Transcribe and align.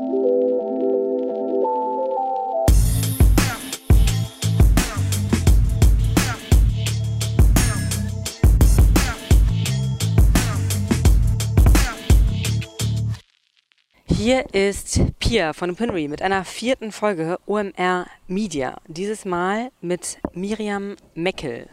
Hier 0.00 0.08
ist 14.54 15.02
Pia 15.18 15.52
von 15.52 15.72
Opinory 15.72 16.08
mit 16.08 16.22
einer 16.22 16.46
vierten 16.46 16.92
Folge 16.92 17.38
OMR 17.44 18.06
Media. 18.26 18.80
Dieses 18.86 19.26
Mal 19.26 19.70
mit 19.82 20.16
Miriam 20.32 20.96
Meckel. 21.14 21.68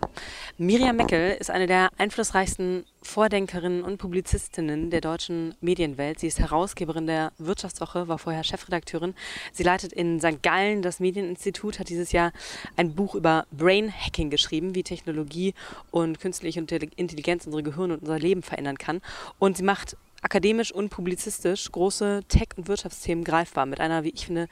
Miriam 0.59 0.95
Meckel 0.95 1.37
ist 1.39 1.51
eine 1.51 1.67
der 1.67 1.91
einflussreichsten 1.99 2.83
Vordenkerinnen 3.03 3.83
und 3.83 3.99
Publizistinnen 3.99 4.89
der 4.89 5.01
deutschen 5.01 5.53
Medienwelt. 5.61 6.19
Sie 6.19 6.25
ist 6.25 6.39
Herausgeberin 6.39 7.05
der 7.05 7.31
Wirtschaftswoche, 7.37 8.07
war 8.07 8.17
vorher 8.17 8.43
Chefredakteurin. 8.43 9.13
Sie 9.53 9.61
leitet 9.61 9.93
in 9.93 10.19
St. 10.19 10.41
Gallen 10.41 10.81
das 10.81 10.99
Medieninstitut, 10.99 11.77
hat 11.77 11.89
dieses 11.89 12.11
Jahr 12.11 12.31
ein 12.75 12.95
Buch 12.95 13.13
über 13.13 13.45
Brain 13.51 13.93
Hacking 13.93 14.31
geschrieben, 14.31 14.73
wie 14.73 14.81
Technologie 14.81 15.53
und 15.91 16.19
künstliche 16.19 16.59
Intelligenz 16.59 17.45
unsere 17.45 17.61
Gehirne 17.61 17.93
und 17.93 17.99
unser 18.01 18.17
Leben 18.17 18.41
verändern 18.41 18.79
kann. 18.79 19.01
Und 19.37 19.57
sie 19.57 19.63
macht 19.63 19.95
akademisch 20.23 20.71
und 20.71 20.89
publizistisch 20.89 21.71
große 21.71 22.21
Tech- 22.29 22.57
und 22.57 22.67
Wirtschaftsthemen 22.67 23.23
greifbar 23.23 23.67
mit 23.67 23.79
einer, 23.79 24.03
wie 24.03 24.09
ich 24.09 24.25
finde, 24.25 24.47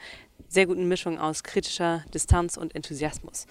sehr 0.48 0.66
guten 0.66 0.86
Mischung 0.86 1.18
aus 1.18 1.42
kritischer 1.42 2.04
Distanz 2.14 2.56
und 2.56 2.76
Enthusiasmus. 2.76 3.48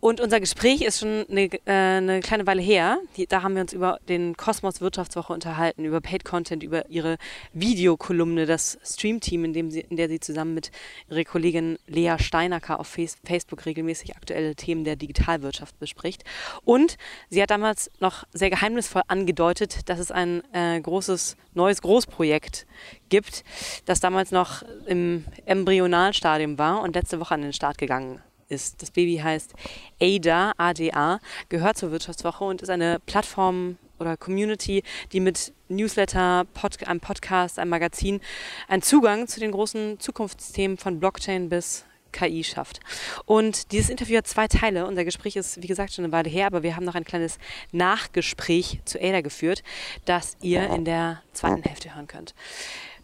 Und 0.00 0.20
unser 0.20 0.38
Gespräch 0.38 0.82
ist 0.82 1.00
schon 1.00 1.26
eine, 1.28 1.46
äh, 1.46 1.60
eine 1.66 2.20
kleine 2.20 2.46
Weile 2.46 2.62
her. 2.62 2.98
Die, 3.16 3.26
da 3.26 3.42
haben 3.42 3.54
wir 3.54 3.62
uns 3.62 3.72
über 3.72 3.98
den 4.08 4.36
Kosmos 4.36 4.80
Wirtschaftswoche 4.80 5.32
unterhalten, 5.32 5.84
über 5.84 6.00
Paid 6.00 6.24
Content, 6.24 6.62
über 6.62 6.88
ihre 6.88 7.18
Videokolumne, 7.52 8.46
das 8.46 8.78
Stream-Team, 8.84 9.44
in, 9.44 9.54
in 9.54 9.96
der 9.96 10.08
sie 10.08 10.20
zusammen 10.20 10.54
mit 10.54 10.70
ihrer 11.10 11.24
Kollegin 11.24 11.78
Lea 11.88 12.14
Steinacker 12.18 12.78
auf 12.78 12.86
Face 12.86 13.16
Facebook 13.24 13.66
regelmäßig 13.66 14.14
aktuelle 14.14 14.54
Themen 14.54 14.84
der 14.84 14.94
Digitalwirtschaft 14.94 15.76
bespricht. 15.80 16.22
Und 16.64 16.96
sie 17.28 17.42
hat 17.42 17.50
damals 17.50 17.90
noch 17.98 18.24
sehr 18.32 18.50
geheimnisvoll 18.50 19.02
angedeutet, 19.08 19.88
dass 19.88 19.98
es 19.98 20.12
ein 20.12 20.42
äh, 20.52 20.80
großes 20.80 21.36
neues 21.54 21.82
Großprojekt 21.82 22.66
gibt, 23.08 23.42
das 23.84 23.98
damals 23.98 24.30
noch 24.30 24.62
im 24.86 25.24
Embryonalstadium 25.44 26.56
war 26.56 26.82
und 26.82 26.94
letzte 26.94 27.18
Woche 27.18 27.34
an 27.34 27.42
den 27.42 27.52
Start 27.52 27.78
gegangen 27.78 28.22
ist. 28.48 28.82
Das 28.82 28.90
Baby 28.90 29.18
heißt 29.18 29.52
ADA, 30.00 30.52
ADA, 30.56 31.20
gehört 31.48 31.76
zur 31.76 31.90
Wirtschaftswoche 31.90 32.44
und 32.44 32.62
ist 32.62 32.70
eine 32.70 33.00
Plattform 33.06 33.76
oder 33.98 34.16
Community, 34.16 34.82
die 35.12 35.20
mit 35.20 35.52
Newsletter, 35.68 36.46
Pod, 36.54 36.86
einem 36.86 37.00
Podcast, 37.00 37.58
einem 37.58 37.70
Magazin 37.70 38.20
einen 38.68 38.82
Zugang 38.82 39.26
zu 39.26 39.40
den 39.40 39.52
großen 39.52 39.98
Zukunftsthemen 40.00 40.78
von 40.78 41.00
Blockchain 41.00 41.48
bis 41.48 41.84
KI 42.12 42.42
schafft. 42.42 42.80
Und 43.26 43.72
dieses 43.72 43.90
Interview 43.90 44.16
hat 44.16 44.26
zwei 44.26 44.48
Teile. 44.48 44.86
Unser 44.86 45.04
Gespräch 45.04 45.36
ist, 45.36 45.62
wie 45.62 45.66
gesagt, 45.66 45.92
schon 45.92 46.04
eine 46.04 46.12
Weile 46.12 46.30
her, 46.30 46.46
aber 46.46 46.62
wir 46.62 46.74
haben 46.74 46.84
noch 46.84 46.94
ein 46.94 47.04
kleines 47.04 47.38
Nachgespräch 47.72 48.80
zu 48.84 49.00
Ada 49.00 49.20
geführt, 49.20 49.62
das 50.04 50.36
ihr 50.40 50.68
in 50.70 50.84
der 50.84 51.22
zweiten 51.32 51.62
Hälfte 51.62 51.94
hören 51.94 52.06
könnt. 52.06 52.34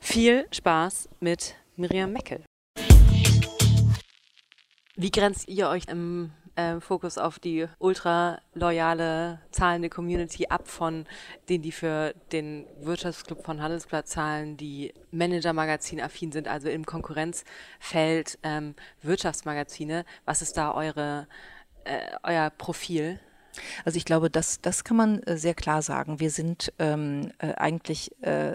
Viel 0.01 0.47
Spaß 0.51 1.09
mit 1.21 1.55
Miriam 1.77 2.13
Meckel. 2.13 2.43
Wie 4.97 5.11
grenzt 5.11 5.49
ihr 5.49 5.69
euch 5.69 5.89
im 5.89 6.31
äh, 6.55 6.79
Fokus 6.79 7.19
auf 7.19 7.41
die 7.41 7.67
ultra 7.81 8.41
loyale, 8.55 9.41
zahlende 9.51 9.91
Community 9.91 10.47
ab 10.47 10.69
von 10.69 11.07
denen, 11.49 11.63
die 11.63 11.73
für 11.73 12.15
den 12.31 12.65
Wirtschaftsclub 12.81 13.45
von 13.45 13.61
Handelsblatt 13.61 14.07
zahlen, 14.07 14.57
die 14.57 14.95
Manager-Magazin 15.11 16.01
affin 16.01 16.31
sind, 16.31 16.47
also 16.47 16.69
im 16.69 16.87
Konkurrenzfeld 16.87 18.39
ähm, 18.45 18.77
Wirtschaftsmagazine? 19.03 20.05
Was 20.27 20.43
ist 20.43 20.57
da 20.57 20.73
eure, 20.73 21.27
äh, 21.83 22.13
euer 22.23 22.51
Profil? 22.51 23.19
Also 23.85 23.97
ich 23.97 24.05
glaube, 24.05 24.31
das, 24.31 24.61
das 24.61 24.85
kann 24.85 24.97
man 24.97 25.23
äh, 25.23 25.37
sehr 25.37 25.55
klar 25.55 25.83
sagen. 25.83 26.21
Wir 26.21 26.31
sind 26.31 26.73
ähm, 26.79 27.33
äh, 27.39 27.55
eigentlich 27.55 28.11
äh, 28.23 28.55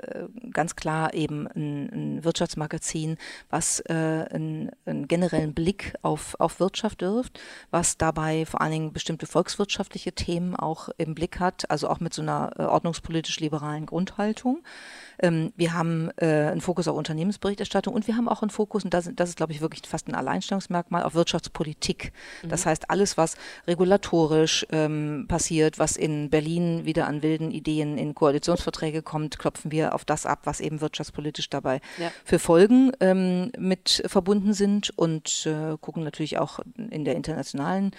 ganz 0.52 0.76
klar 0.76 1.14
eben 1.14 1.48
ein, 1.48 1.90
ein 2.18 2.24
Wirtschaftsmagazin, 2.24 3.18
was 3.50 3.80
äh, 3.82 3.94
einen, 3.94 4.72
einen 4.86 5.08
generellen 5.08 5.54
Blick 5.54 5.94
auf, 6.02 6.36
auf 6.40 6.60
Wirtschaft 6.60 7.02
wirft, 7.02 7.40
was 7.72 7.98
dabei 7.98 8.46
vor 8.46 8.62
allen 8.62 8.72
Dingen 8.72 8.94
bestimmte 8.94 9.26
volkswirtschaftliche 9.26 10.14
Themen 10.14 10.56
auch 10.56 10.90
im 10.98 11.16
Blick 11.16 11.40
hat, 11.40 11.70
also 11.70 11.90
auch 11.90 12.00
mit 12.00 12.14
so 12.14 12.22
einer 12.22 12.52
äh, 12.58 12.64
ordnungspolitisch-liberalen 12.64 13.86
Grundhaltung. 13.86 14.64
Ähm, 15.20 15.54
wir 15.56 15.74
haben 15.74 16.10
äh, 16.18 16.26
einen 16.26 16.62
Fokus 16.62 16.88
auf 16.88 16.98
Unternehmensberichterstattung 16.98 17.94
und 17.94 18.08
wir 18.08 18.16
haben 18.16 18.30
auch 18.30 18.42
einen 18.42 18.50
Fokus, 18.50 18.84
und 18.84 18.94
das, 18.94 19.10
das 19.14 19.30
ist, 19.30 19.36
glaube 19.36 19.52
ich, 19.52 19.62
wirklich 19.62 19.82
fast 19.88 20.08
ein 20.08 20.16
Alleinstellungsmerkmal, 20.16 21.04
auf 21.04 21.14
Wirtschaftspolitik. 21.14 22.12
Mhm. 22.44 22.50
Das 22.50 22.66
heißt, 22.66 22.90
alles, 22.90 23.18
was 23.18 23.36
regulatorisch 23.68 24.66
ähm, 24.72 25.26
passiert, 25.28 25.80
was 25.80 25.98
in 25.98 26.30
Berlin 26.30 26.86
wieder 26.86 27.08
an 27.08 27.22
wilden 27.22 27.52
Ideen 27.52 27.98
in 27.98 28.16
Koalitionsverträge 28.16 29.02
kommt, 29.02 29.40
klopfen 29.40 29.72
wir 29.72 29.94
auf 29.94 30.06
das 30.06 30.26
ab, 30.26 30.42
was 30.46 30.60
eben 30.60 30.82
wirtschaftspolitisch 30.82 31.50
dabei 31.50 31.82
ja. 31.98 32.12
für 32.24 32.40
Folgen 32.40 32.92
ähm, 33.00 33.52
mit 33.58 34.04
verbunden 34.08 34.54
sind 34.54 34.92
und 34.98 35.46
äh, 35.46 35.78
gucken 35.80 36.04
natürlich 36.04 36.38
auch 36.38 36.60
in 36.78 37.06
der 37.06 37.16
internationalen 37.16 37.92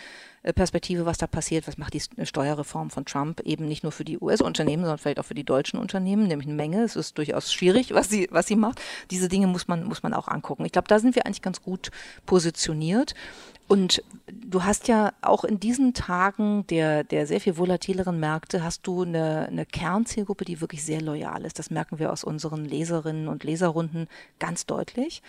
Perspektive, 0.42 1.04
was 1.04 1.18
da 1.18 1.26
passiert, 1.26 1.68
was 1.68 1.76
macht 1.76 1.92
die 1.92 2.26
Steuerreform 2.26 2.88
von 2.88 3.04
Trump 3.04 3.40
eben 3.40 3.66
nicht 3.68 3.82
nur 3.82 3.92
für 3.92 4.04
die 4.04 4.18
US-Unternehmen, 4.18 4.84
sondern 4.84 4.98
vielleicht 4.98 5.20
auch 5.20 5.24
für 5.24 5.34
die 5.34 5.44
deutschen 5.44 5.78
Unternehmen, 5.78 6.26
nämlich 6.26 6.48
eine 6.48 6.56
Menge. 6.56 6.82
Es 6.82 6.96
ist 6.96 7.18
durchaus 7.18 7.52
schwierig, 7.52 7.92
was 7.92 8.08
sie, 8.08 8.26
was 8.30 8.46
sie 8.46 8.56
macht. 8.56 8.80
Diese 9.10 9.28
Dinge 9.28 9.46
muss 9.46 9.68
man, 9.68 9.84
muss 9.84 10.02
man 10.02 10.14
auch 10.14 10.28
angucken. 10.28 10.64
Ich 10.64 10.72
glaube, 10.72 10.88
da 10.88 10.98
sind 10.98 11.14
wir 11.14 11.26
eigentlich 11.26 11.42
ganz 11.42 11.62
gut 11.62 11.90
positioniert. 12.24 13.14
Und 13.68 14.02
du 14.26 14.64
hast 14.64 14.88
ja 14.88 15.12
auch 15.22 15.44
in 15.44 15.60
diesen 15.60 15.94
Tagen 15.94 16.66
der, 16.68 17.04
der 17.04 17.26
sehr 17.26 17.40
viel 17.40 17.56
volatileren 17.56 18.18
Märkte, 18.18 18.64
hast 18.64 18.84
du 18.86 19.02
eine, 19.02 19.46
eine 19.46 19.64
Kernzielgruppe, 19.64 20.44
die 20.44 20.60
wirklich 20.60 20.82
sehr 20.82 21.00
loyal 21.00 21.44
ist. 21.44 21.58
Das 21.58 21.70
merken 21.70 22.00
wir 22.00 22.10
aus 22.10 22.24
unseren 22.24 22.64
Leserinnen 22.64 23.28
und 23.28 23.44
Leserrunden 23.44 24.08
ganz 24.40 24.66
deutlich. 24.66 25.22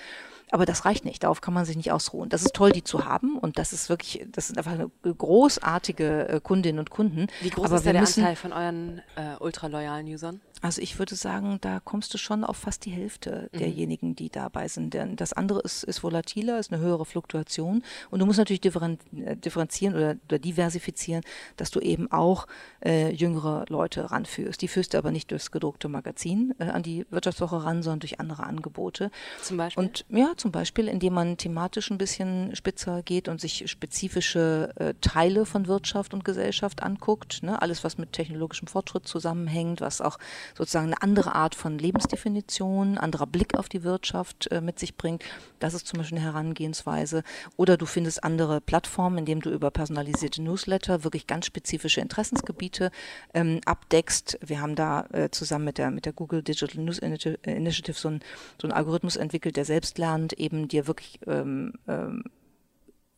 Aber 0.52 0.66
das 0.66 0.86
reicht 0.86 1.06
nicht. 1.06 1.24
Darauf 1.24 1.40
kann 1.40 1.54
man 1.54 1.66
sich 1.66 1.78
nicht 1.78 1.92
ausruhen. 1.92 2.30
Das 2.30 2.42
ist 2.42 2.54
toll, 2.54 2.72
die 2.72 2.84
zu 2.84 3.06
haben. 3.06 3.38
Und 3.38 3.58
das 3.58 3.74
ist 3.74 3.90
wirklich, 3.90 4.26
das 4.32 4.48
sind 4.48 4.58
einfach 4.58 4.74
eine 4.74 4.90
großartige 5.04 6.30
äh, 6.30 6.40
Kundinnen 6.42 6.80
und 6.80 6.90
Kunden. 6.90 7.28
Wie 7.42 7.50
groß 7.50 7.66
Aber 7.66 7.76
ist 7.78 7.86
der 7.86 8.00
Anteil 8.00 8.36
von 8.36 8.54
euren 8.54 9.02
äh, 9.16 9.36
ultraloyalen 9.40 10.08
Usern? 10.08 10.42
Also 10.62 10.80
ich 10.82 11.00
würde 11.00 11.16
sagen, 11.16 11.58
da 11.62 11.80
kommst 11.80 12.14
du 12.14 12.20
schon 12.20 12.44
auf 12.44 12.58
fast 12.58 12.86
die 12.86 12.92
Hälfte 12.92 13.50
mhm. 13.52 13.58
derjenigen, 13.58 14.16
die 14.16 14.30
dabei 14.30 14.68
sind. 14.68 14.94
Denn 14.94 15.16
das 15.16 15.34
andere 15.34 15.60
ist, 15.62 15.84
ist 15.84 16.04
volatiler, 16.04 16.60
ist 16.60 16.72
eine 16.72 16.82
höhere 16.82 17.06
Fluktuation. 17.06 17.84
Und 18.12 18.20
du 18.20 18.28
musst 18.28 18.38
natürlich 18.38 18.64
äh, 18.64 19.36
differenzieren 19.36 19.96
oder, 19.96 20.16
oder 20.28 20.40
diversifizieren, 20.40 21.24
dass 21.58 21.72
du 21.72 21.80
eben 21.80 22.12
auch 22.12 22.46
äh, 22.86 23.12
jüngere 23.12 23.66
Leute 23.70 24.12
ranführst. 24.12 24.62
Die 24.62 24.68
führst 24.68 24.94
du 24.94 25.00
aber 25.00 25.12
nicht 25.12 25.32
durchs 25.32 25.50
gedruckte 25.50 25.90
Magazin 25.90 26.54
äh, 26.60 26.66
an 26.66 26.84
die 26.84 27.08
Wirtschaftswoche 27.10 27.64
ran, 27.64 27.82
sondern 27.82 28.02
durch 28.02 28.20
andere 28.20 28.44
Angebote. 28.44 29.10
Zum 29.42 29.58
Beispiel? 29.58 29.84
Und 29.84 30.06
ja, 30.10 30.34
zum 30.38 30.52
Beispiel, 30.52 30.88
indem 30.88 31.14
man 31.14 31.38
thematisch 31.38 31.90
ein 31.90 31.98
bisschen 31.98 32.56
spitzer 32.56 33.02
geht 33.02 33.28
und 33.28 33.42
sich 33.42 33.70
spezifische 33.70 34.74
äh, 34.76 34.91
Teile 35.00 35.46
von 35.46 35.68
Wirtschaft 35.68 36.14
und 36.14 36.26
Gesellschaft 36.26 36.84
anguckt. 36.84 37.44
Ne? 37.44 37.62
Alles, 37.62 37.84
was 37.84 37.98
mit 37.98 38.14
technologischem 38.14 38.68
Fortschritt 38.68 39.08
zusammenhängt, 39.08 39.82
was 39.82 40.02
auch 40.02 40.18
sozusagen 40.58 40.88
eine 40.88 41.02
andere 41.02 41.36
Art 41.36 41.56
von 41.56 41.78
Lebensdefinition, 41.78 42.98
anderer 42.98 43.28
Blick 43.28 43.58
auf 43.58 43.70
die 43.70 43.84
Wirtschaft 43.84 44.52
äh, 44.52 44.62
mit 44.62 44.80
sich 44.80 44.98
bringt. 44.98 45.24
Das 45.60 45.74
ist 45.74 45.88
zum 45.88 46.00
Beispiel 46.00 46.18
eine 46.18 46.28
Herangehensweise. 46.28 47.24
Oder 47.58 47.78
du 47.78 47.86
findest 47.86 48.24
andere 48.24 48.62
Plattformen, 48.62 49.20
in 49.20 49.26
denen 49.26 49.42
du 49.42 49.50
über 49.50 49.72
personalisierte 49.72 50.42
Newsletter 50.42 51.04
wirklich 51.04 51.28
ganz 51.28 51.46
spezifische 51.46 52.02
Interessensgebiete 52.02 52.92
ähm, 53.34 53.62
abdeckst. 53.66 54.38
Wir 54.46 54.62
haben 54.62 54.76
da 54.76 55.06
äh, 55.12 55.30
zusammen 55.30 55.66
mit 55.66 55.78
der, 55.78 55.92
mit 55.92 56.06
der 56.06 56.14
Google 56.14 56.44
Digital 56.44 56.84
News 56.84 57.00
Initiative 57.00 57.98
so, 57.98 58.10
ein, 58.10 58.22
so 58.62 58.68
einen 58.68 58.74
Algorithmus 58.74 59.16
entwickelt, 59.16 59.56
der 59.56 59.66
selbst 59.66 59.98
lernt, 59.98 60.34
eben 60.34 60.68
dir 60.68 60.88
wirklich 60.88 61.20
ähm, 61.28 61.74
ähm, 61.88 62.24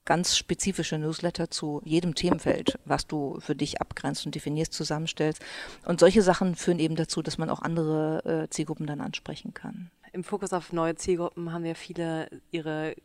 ganz 0.06 0.38
spezifische 0.38 0.98
Newsletter 0.98 1.50
zu 1.50 1.82
jedem 1.86 2.16
Themenfeld, 2.16 2.80
was 2.86 3.08
du 3.08 3.40
für 3.40 3.56
dich 3.56 3.82
abgrenzt 3.82 4.26
und 4.26 4.36
definierst, 4.36 4.74
zusammenstellst. 4.74 5.42
Und 5.86 6.00
solche 6.00 6.22
Sachen 6.22 6.56
führen 6.56 6.80
eben 6.80 6.96
dazu, 6.96 7.22
dass 7.22 7.38
man 7.38 7.50
auch 7.50 7.62
andere 7.62 8.44
äh, 8.44 8.50
Zielgruppen 8.50 8.88
dann 8.88 9.02
ansprechen 9.02 9.54
kann. 9.54 9.92
Im 10.12 10.24
Fokus 10.24 10.54
auf 10.54 10.74
neue 10.74 10.96
Zielgruppen 10.96 11.52
haben 11.52 11.66
ja 11.66 11.74
viele 11.74 12.30
ihre 12.52 12.96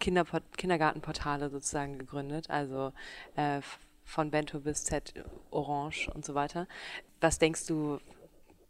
Kinderport 0.00 0.44
Kindergartenportale 0.56 1.50
sozusagen 1.50 1.98
gegründet, 1.98 2.50
also 2.50 2.92
äh, 3.36 3.60
von 4.04 4.30
Bento 4.30 4.60
bis 4.60 4.84
Z, 4.84 5.12
Orange 5.50 6.08
und 6.14 6.24
so 6.24 6.34
weiter. 6.34 6.66
Was 7.20 7.38
denkst 7.38 7.66
du 7.66 7.98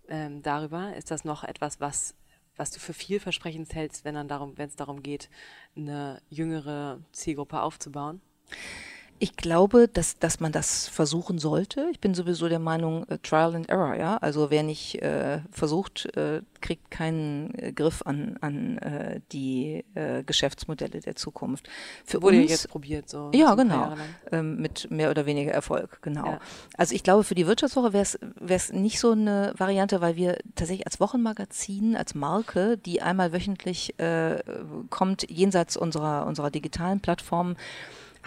ähm, 0.09 0.43
darüber? 0.43 0.97
Ist 0.97 1.11
das 1.11 1.25
noch 1.25 1.45
etwas, 1.45 1.81
was 1.81 2.15
was 2.59 2.71
du 2.71 2.81
für 2.81 2.93
vielversprechend 2.93 3.75
hältst, 3.75 4.05
wenn 4.05 4.15
dann 4.15 4.29
darum, 4.29 4.55
es 4.59 4.77
darum 4.77 5.03
geht, 5.03 5.31
eine 5.77 6.21
jüngere 6.29 7.01
Zielgruppe 7.13 7.63
aufzubauen? 7.63 8.21
Ich 9.21 9.37
glaube, 9.37 9.89
dass, 9.89 10.19
dass 10.19 10.39
man 10.39 10.53
das 10.53 10.89
versuchen 10.89 11.39
sollte. 11.39 11.89
Ich 11.91 11.99
bin 11.99 12.15
sowieso 12.15 12.49
der 12.49 12.59
Meinung, 12.59 13.05
äh, 13.09 13.19
Trial 13.19 13.57
and 13.57 13.69
Error, 13.69 13.95
ja. 13.95 14.17
Also 14.19 14.51
wer 14.51 14.63
nicht 14.63 15.03
äh, 15.03 15.41
versucht, 15.51 16.07
äh, 16.17 16.43
kriegt 16.61 16.91
keinen 16.91 17.53
äh, 17.55 17.73
Griff 17.73 18.03
an, 18.05 18.37
an 18.41 18.79
äh, 18.79 19.21
die 19.33 19.85
äh, 19.95 20.23
Geschäftsmodelle 20.23 21.01
der 21.01 21.17
Zukunft. 21.17 21.69
Für 22.05 22.23
Wurde 22.23 22.41
uns, 22.41 22.51
jetzt 22.51 22.69
probiert, 22.69 23.09
so. 23.09 23.31
Ja, 23.35 23.55
genau. 23.55 23.97
Ähm, 24.31 24.57
mit 24.61 24.91
mehr 24.91 25.11
oder 25.11 25.27
weniger 25.27 25.53
Erfolg, 25.53 26.01
genau. 26.03 26.27
Ja. 26.27 26.41
Also 26.77 26.95
ich 26.95 27.03
glaube, 27.03 27.25
für 27.25 27.35
die 27.35 27.47
Wirtschaftswoche 27.47 27.93
wäre 27.93 28.07
es 28.49 28.73
nicht 28.73 29.01
so 29.01 29.13
eine 29.13 29.53
Variante, 29.57 30.01
weil 30.01 30.17
wir 30.17 30.39
tatsächlich 30.55 30.87
als 30.87 31.01
Wochenmagazin, 31.01 31.97
als 31.97 32.15
Marke, 32.15 32.79
die 32.79 33.03
einmal 33.03 33.33
wöchentlich 33.33 33.95
kommt, 34.91 35.31
jenseits 35.31 35.77
unserer, 35.77 36.27
unserer 36.27 36.51
digitalen 36.51 37.01
Plattformen, 37.01 37.57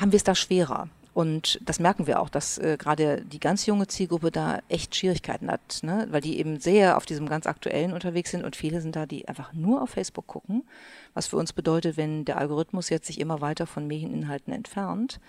haben 0.01 0.11
wir 0.11 0.17
es 0.17 0.23
da 0.23 0.35
schwerer. 0.35 0.89
Und 1.13 1.59
das 1.65 1.79
merken 1.79 2.07
wir 2.07 2.21
auch, 2.21 2.29
dass 2.29 2.57
äh, 2.57 2.77
gerade 2.79 3.21
die 3.25 3.39
ganz 3.41 3.65
junge 3.65 3.87
Zielgruppe 3.87 4.31
da 4.31 4.59
echt 4.69 4.95
Schwierigkeiten 4.95 5.51
hat, 5.51 5.79
ne? 5.81 6.07
weil 6.09 6.21
die 6.21 6.39
eben 6.39 6.59
sehr 6.59 6.95
auf 6.95 7.05
diesem 7.05 7.27
ganz 7.27 7.47
aktuellen 7.47 7.91
unterwegs 7.91 8.31
sind 8.31 8.45
und 8.45 8.55
viele 8.55 8.79
sind 8.79 8.95
da, 8.95 9.05
die 9.05 9.27
einfach 9.27 9.51
nur 9.51 9.81
auf 9.81 9.89
Facebook 9.89 10.27
gucken, 10.27 10.63
was 11.13 11.27
für 11.27 11.35
uns 11.35 11.51
bedeutet, 11.51 11.97
wenn 11.97 12.23
der 12.23 12.37
Algorithmus 12.37 12.89
jetzt 12.89 13.07
sich 13.07 13.19
immer 13.19 13.41
weiter 13.41 13.67
von 13.67 13.87
Medieninhalten 13.87 14.53
entfernt, 14.53 15.19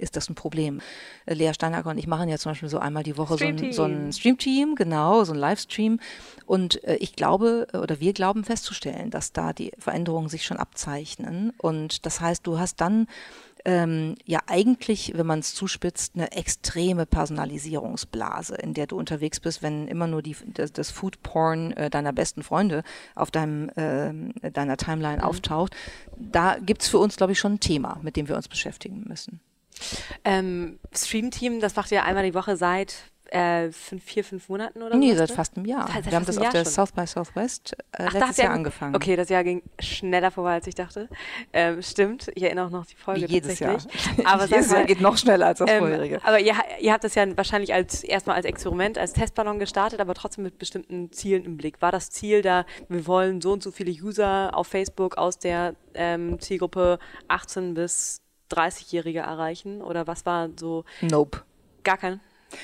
ist 0.00 0.16
das 0.16 0.28
ein 0.28 0.34
Problem. 0.34 0.80
Äh, 1.26 1.34
Lea 1.34 1.52
Steinacker 1.54 1.90
und 1.90 1.98
ich 1.98 2.06
machen 2.06 2.28
ja 2.28 2.38
zum 2.38 2.50
Beispiel 2.50 2.68
so 2.68 2.78
einmal 2.78 3.02
die 3.02 3.16
Woche 3.16 3.36
so 3.36 3.44
ein, 3.44 3.72
so 3.72 3.84
ein 3.84 4.12
Streamteam, 4.12 4.74
genau, 4.74 5.24
so 5.24 5.32
ein 5.32 5.38
Livestream. 5.38 6.00
Und 6.46 6.82
äh, 6.84 6.96
ich 6.96 7.14
glaube, 7.14 7.66
oder 7.72 8.00
wir 8.00 8.12
glauben 8.12 8.44
festzustellen, 8.44 9.10
dass 9.10 9.32
da 9.32 9.52
die 9.52 9.72
Veränderungen 9.78 10.28
sich 10.28 10.44
schon 10.44 10.56
abzeichnen. 10.56 11.52
Und 11.58 12.06
das 12.06 12.20
heißt, 12.20 12.46
du 12.46 12.58
hast 12.58 12.80
dann 12.80 13.06
ähm, 13.64 14.14
ja 14.24 14.40
eigentlich, 14.46 15.12
wenn 15.16 15.26
man 15.26 15.40
es 15.40 15.54
zuspitzt, 15.54 16.14
eine 16.14 16.32
extreme 16.32 17.06
Personalisierungsblase, 17.06 18.56
in 18.56 18.74
der 18.74 18.86
du 18.86 18.96
unterwegs 18.96 19.40
bist, 19.40 19.62
wenn 19.62 19.88
immer 19.88 20.06
nur 20.06 20.22
die, 20.22 20.36
das, 20.46 20.72
das 20.72 20.90
Food 20.90 21.22
Porn 21.22 21.72
äh, 21.72 21.90
deiner 21.90 22.12
besten 22.12 22.42
Freunde 22.42 22.82
auf 23.14 23.30
deinem, 23.30 23.68
äh, 23.70 24.50
deiner 24.50 24.76
Timeline 24.76 25.18
mhm. 25.18 25.24
auftaucht. 25.24 25.74
Da 26.16 26.58
gibt 26.58 26.82
es 26.82 26.88
für 26.88 26.98
uns, 26.98 27.16
glaube 27.16 27.32
ich, 27.32 27.38
schon 27.38 27.54
ein 27.54 27.60
Thema, 27.60 27.98
mit 28.02 28.16
dem 28.16 28.28
wir 28.28 28.36
uns 28.36 28.48
beschäftigen 28.48 29.04
müssen. 29.06 29.40
Ähm, 30.24 30.78
Stream 30.94 31.30
Team, 31.30 31.60
das 31.60 31.76
macht 31.76 31.92
ihr 31.92 32.04
einmal 32.04 32.24
die 32.24 32.34
Woche 32.34 32.56
seit 32.56 33.10
äh, 33.30 33.70
fünf, 33.70 34.02
vier, 34.02 34.24
fünf 34.24 34.48
Monaten 34.48 34.82
oder 34.82 34.92
so? 34.92 34.98
Nee, 34.98 35.14
seit 35.14 35.30
fast 35.30 35.56
einem 35.56 35.66
Jahr. 35.66 35.88
Seit 35.92 36.06
wir 36.06 36.12
haben 36.12 36.26
das 36.26 36.36
auf 36.38 36.48
der 36.48 36.64
schon. 36.64 36.72
South 36.72 36.92
by 36.92 37.06
Southwest 37.06 37.76
äh, 37.92 38.04
Ach, 38.06 38.12
letztes 38.12 38.36
Jahr, 38.38 38.46
Jahr 38.46 38.54
angefangen. 38.54 38.96
Okay, 38.96 39.16
das 39.16 39.28
Jahr 39.28 39.44
ging 39.44 39.62
schneller 39.78 40.30
vorbei, 40.30 40.54
als 40.54 40.66
ich 40.66 40.74
dachte. 40.74 41.08
Ähm, 41.52 41.82
stimmt, 41.82 42.30
ich 42.34 42.42
erinnere 42.42 42.66
auch 42.66 42.70
noch 42.70 42.86
die 42.86 42.96
Folge 42.96 43.22
Wie 43.22 43.34
jedes 43.34 43.58
Jahr. 43.60 43.78
Aber 44.24 44.44
jedes 44.46 44.72
Jahr 44.72 44.84
geht 44.84 45.00
noch 45.00 45.16
schneller 45.16 45.46
als 45.46 45.60
das 45.60 45.70
ähm, 45.70 45.78
vorherige. 45.78 46.20
Aber 46.24 46.40
ihr, 46.40 46.54
ihr 46.80 46.92
habt 46.92 47.04
das 47.04 47.14
ja 47.14 47.24
wahrscheinlich 47.36 47.72
als 47.72 48.02
erstmal 48.02 48.36
als 48.36 48.46
Experiment, 48.46 48.98
als 48.98 49.12
Testballon 49.12 49.58
gestartet, 49.58 50.00
aber 50.00 50.14
trotzdem 50.14 50.44
mit 50.44 50.58
bestimmten 50.58 51.12
Zielen 51.12 51.44
im 51.44 51.56
Blick. 51.56 51.80
War 51.80 51.92
das 51.92 52.10
Ziel 52.10 52.42
da, 52.42 52.64
wir 52.88 53.06
wollen 53.06 53.40
so 53.40 53.52
und 53.52 53.62
so 53.62 53.70
viele 53.70 53.92
User 53.92 54.50
auf 54.54 54.66
Facebook 54.66 55.16
aus 55.18 55.38
der 55.38 55.74
ähm, 55.94 56.40
Zielgruppe 56.40 56.98
18 57.28 57.74
bis 57.74 58.22
30-Jährige 58.50 59.20
erreichen? 59.20 59.82
Oder 59.82 60.06
was 60.06 60.26
war 60.26 60.48
so? 60.58 60.84
Nope. 61.00 61.42
Gar 61.82 61.96
kein? 61.96 62.20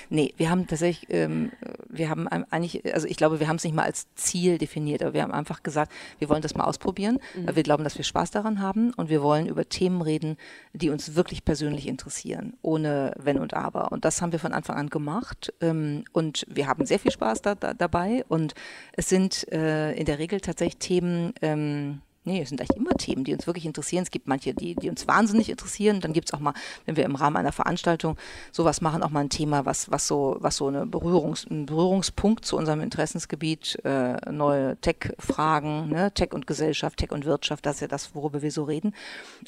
Nee, 0.08 0.34
wir 0.36 0.50
haben 0.50 0.66
tatsächlich, 0.66 1.08
ähm, 1.10 1.52
wir 1.88 2.10
haben 2.10 2.26
eigentlich, 2.28 2.82
also 2.92 3.06
ich 3.06 3.16
glaube, 3.16 3.40
wir 3.40 3.48
haben 3.48 3.56
es 3.56 3.64
nicht 3.64 3.74
mal 3.74 3.84
als 3.84 4.06
Ziel 4.14 4.58
definiert, 4.58 5.02
aber 5.02 5.14
wir 5.14 5.22
haben 5.22 5.32
einfach 5.32 5.62
gesagt, 5.62 5.92
wir 6.18 6.28
wollen 6.28 6.42
das 6.42 6.54
mal 6.54 6.64
ausprobieren, 6.64 7.18
mhm. 7.34 7.46
weil 7.46 7.56
wir 7.56 7.62
glauben, 7.62 7.84
dass 7.84 7.96
wir 7.96 8.04
Spaß 8.04 8.30
daran 8.30 8.60
haben 8.60 8.92
und 8.94 9.08
wir 9.08 9.22
wollen 9.22 9.46
über 9.46 9.68
Themen 9.68 10.02
reden, 10.02 10.36
die 10.72 10.90
uns 10.90 11.14
wirklich 11.14 11.44
persönlich 11.44 11.86
interessieren, 11.86 12.54
ohne 12.62 13.12
Wenn 13.16 13.38
und 13.38 13.54
Aber. 13.54 13.92
Und 13.92 14.04
das 14.04 14.20
haben 14.22 14.32
wir 14.32 14.38
von 14.38 14.52
Anfang 14.52 14.76
an 14.76 14.90
gemacht 14.90 15.52
ähm, 15.60 16.04
und 16.12 16.46
wir 16.48 16.66
haben 16.66 16.86
sehr 16.86 16.98
viel 16.98 17.12
Spaß 17.12 17.42
da, 17.42 17.54
da, 17.54 17.74
dabei 17.74 18.24
und 18.28 18.54
es 18.92 19.08
sind 19.08 19.50
äh, 19.52 19.92
in 19.92 20.06
der 20.06 20.18
Regel 20.18 20.40
tatsächlich 20.40 20.78
Themen, 20.78 21.32
ähm, 21.42 22.02
Nee, 22.26 22.42
es 22.42 22.48
sind 22.48 22.60
eigentlich 22.60 22.76
immer 22.76 22.92
Themen, 22.94 23.24
die 23.24 23.32
uns 23.32 23.46
wirklich 23.46 23.64
interessieren. 23.64 24.02
Es 24.02 24.10
gibt 24.10 24.26
manche, 24.26 24.52
die, 24.52 24.74
die 24.74 24.90
uns 24.90 25.06
wahnsinnig 25.06 25.48
interessieren. 25.48 26.00
Dann 26.00 26.12
gibt 26.12 26.28
es 26.28 26.34
auch 26.34 26.40
mal, 26.40 26.54
wenn 26.84 26.96
wir 26.96 27.04
im 27.04 27.14
Rahmen 27.14 27.36
einer 27.36 27.52
Veranstaltung 27.52 28.16
sowas 28.50 28.80
machen, 28.80 29.02
auch 29.02 29.10
mal 29.10 29.20
ein 29.20 29.30
Thema, 29.30 29.64
was, 29.64 29.90
was 29.90 30.08
so, 30.08 30.36
was 30.40 30.56
so 30.56 30.66
eine 30.66 30.86
Berührungs, 30.86 31.46
ein 31.48 31.66
Berührungspunkt 31.66 32.44
zu 32.44 32.56
unserem 32.56 32.80
Interessensgebiet, 32.80 33.78
äh, 33.84 34.16
neue 34.30 34.76
Tech-Fragen, 34.80 35.88
ne? 35.88 36.12
Tech 36.12 36.32
und 36.32 36.46
Gesellschaft, 36.46 36.98
Tech 36.98 37.12
und 37.12 37.24
Wirtschaft, 37.24 37.64
das 37.64 37.76
ist 37.76 37.80
ja 37.82 37.88
das, 37.88 38.14
worüber 38.14 38.42
wir 38.42 38.50
so 38.50 38.64
reden. 38.64 38.92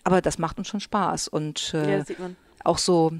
Aber 0.04 0.22
das 0.22 0.38
macht 0.38 0.58
uns 0.58 0.68
schon 0.68 0.80
Spaß. 0.80 1.28
Und 1.28 1.74
äh, 1.74 1.98
ja, 1.98 2.04
auch 2.64 2.78
so 2.78 3.12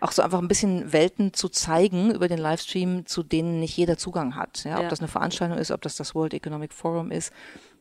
auch 0.00 0.12
so 0.12 0.22
einfach 0.22 0.38
ein 0.38 0.48
bisschen 0.48 0.92
Welten 0.92 1.32
zu 1.32 1.48
zeigen 1.48 2.14
über 2.14 2.28
den 2.28 2.38
Livestream, 2.38 3.06
zu 3.06 3.22
denen 3.22 3.60
nicht 3.60 3.76
jeder 3.76 3.96
Zugang 3.96 4.36
hat. 4.36 4.64
Ja, 4.64 4.76
ob 4.76 4.84
ja. 4.84 4.88
das 4.88 5.00
eine 5.00 5.08
Veranstaltung 5.08 5.58
ist, 5.58 5.70
ob 5.70 5.82
das 5.82 5.96
das 5.96 6.14
World 6.14 6.34
Economic 6.34 6.72
Forum 6.72 7.10
ist, 7.10 7.32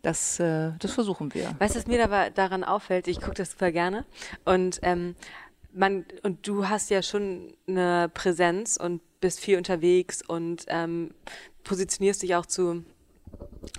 das, 0.05 0.39
äh, 0.39 0.71
das 0.79 0.91
versuchen 0.91 1.33
wir. 1.33 1.55
Weißt 1.57 1.75
du, 1.75 1.79
was 1.79 1.87
mir 1.87 2.03
aber 2.03 2.29
daran 2.29 2.63
auffällt? 2.63 3.07
Ich 3.07 3.19
gucke 3.19 3.33
das 3.33 3.51
super 3.51 3.71
gerne 3.71 4.05
und 4.45 4.79
ähm, 4.83 5.15
man, 5.73 6.05
und 6.23 6.47
du 6.47 6.69
hast 6.69 6.89
ja 6.89 7.01
schon 7.01 7.53
eine 7.67 8.09
Präsenz 8.13 8.77
und 8.77 9.01
bist 9.19 9.39
viel 9.39 9.57
unterwegs 9.57 10.21
und 10.21 10.65
ähm, 10.67 11.13
positionierst 11.63 12.21
dich 12.21 12.35
auch 12.35 12.45
zu, 12.45 12.85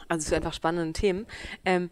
also 0.08 0.28
zu 0.28 0.34
einfach 0.34 0.52
spannenden 0.52 0.94
Themen. 0.94 1.26
Ähm, 1.64 1.90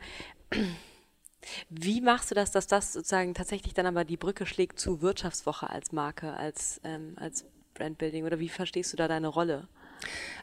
wie 1.71 2.01
machst 2.01 2.31
du 2.31 2.35
das, 2.35 2.51
dass 2.51 2.67
das 2.67 2.93
sozusagen 2.93 3.35
tatsächlich 3.35 3.73
dann 3.73 3.87
aber 3.87 4.05
die 4.05 4.17
Brücke 4.17 4.47
schlägt 4.47 4.81
zu 4.81 5.01
Wirtschaftswoche 5.01 5.71
als 5.71 5.93
Marke, 5.93 6.35
als, 6.35 6.81
ähm, 6.85 7.15
als 7.17 7.45
Brandbuilding 7.75 8.25
oder 8.25 8.41
wie 8.41 8.49
verstehst 8.49 8.93
du 8.93 8.97
da 8.97 9.09
deine 9.09 9.29
Rolle? 9.29 9.69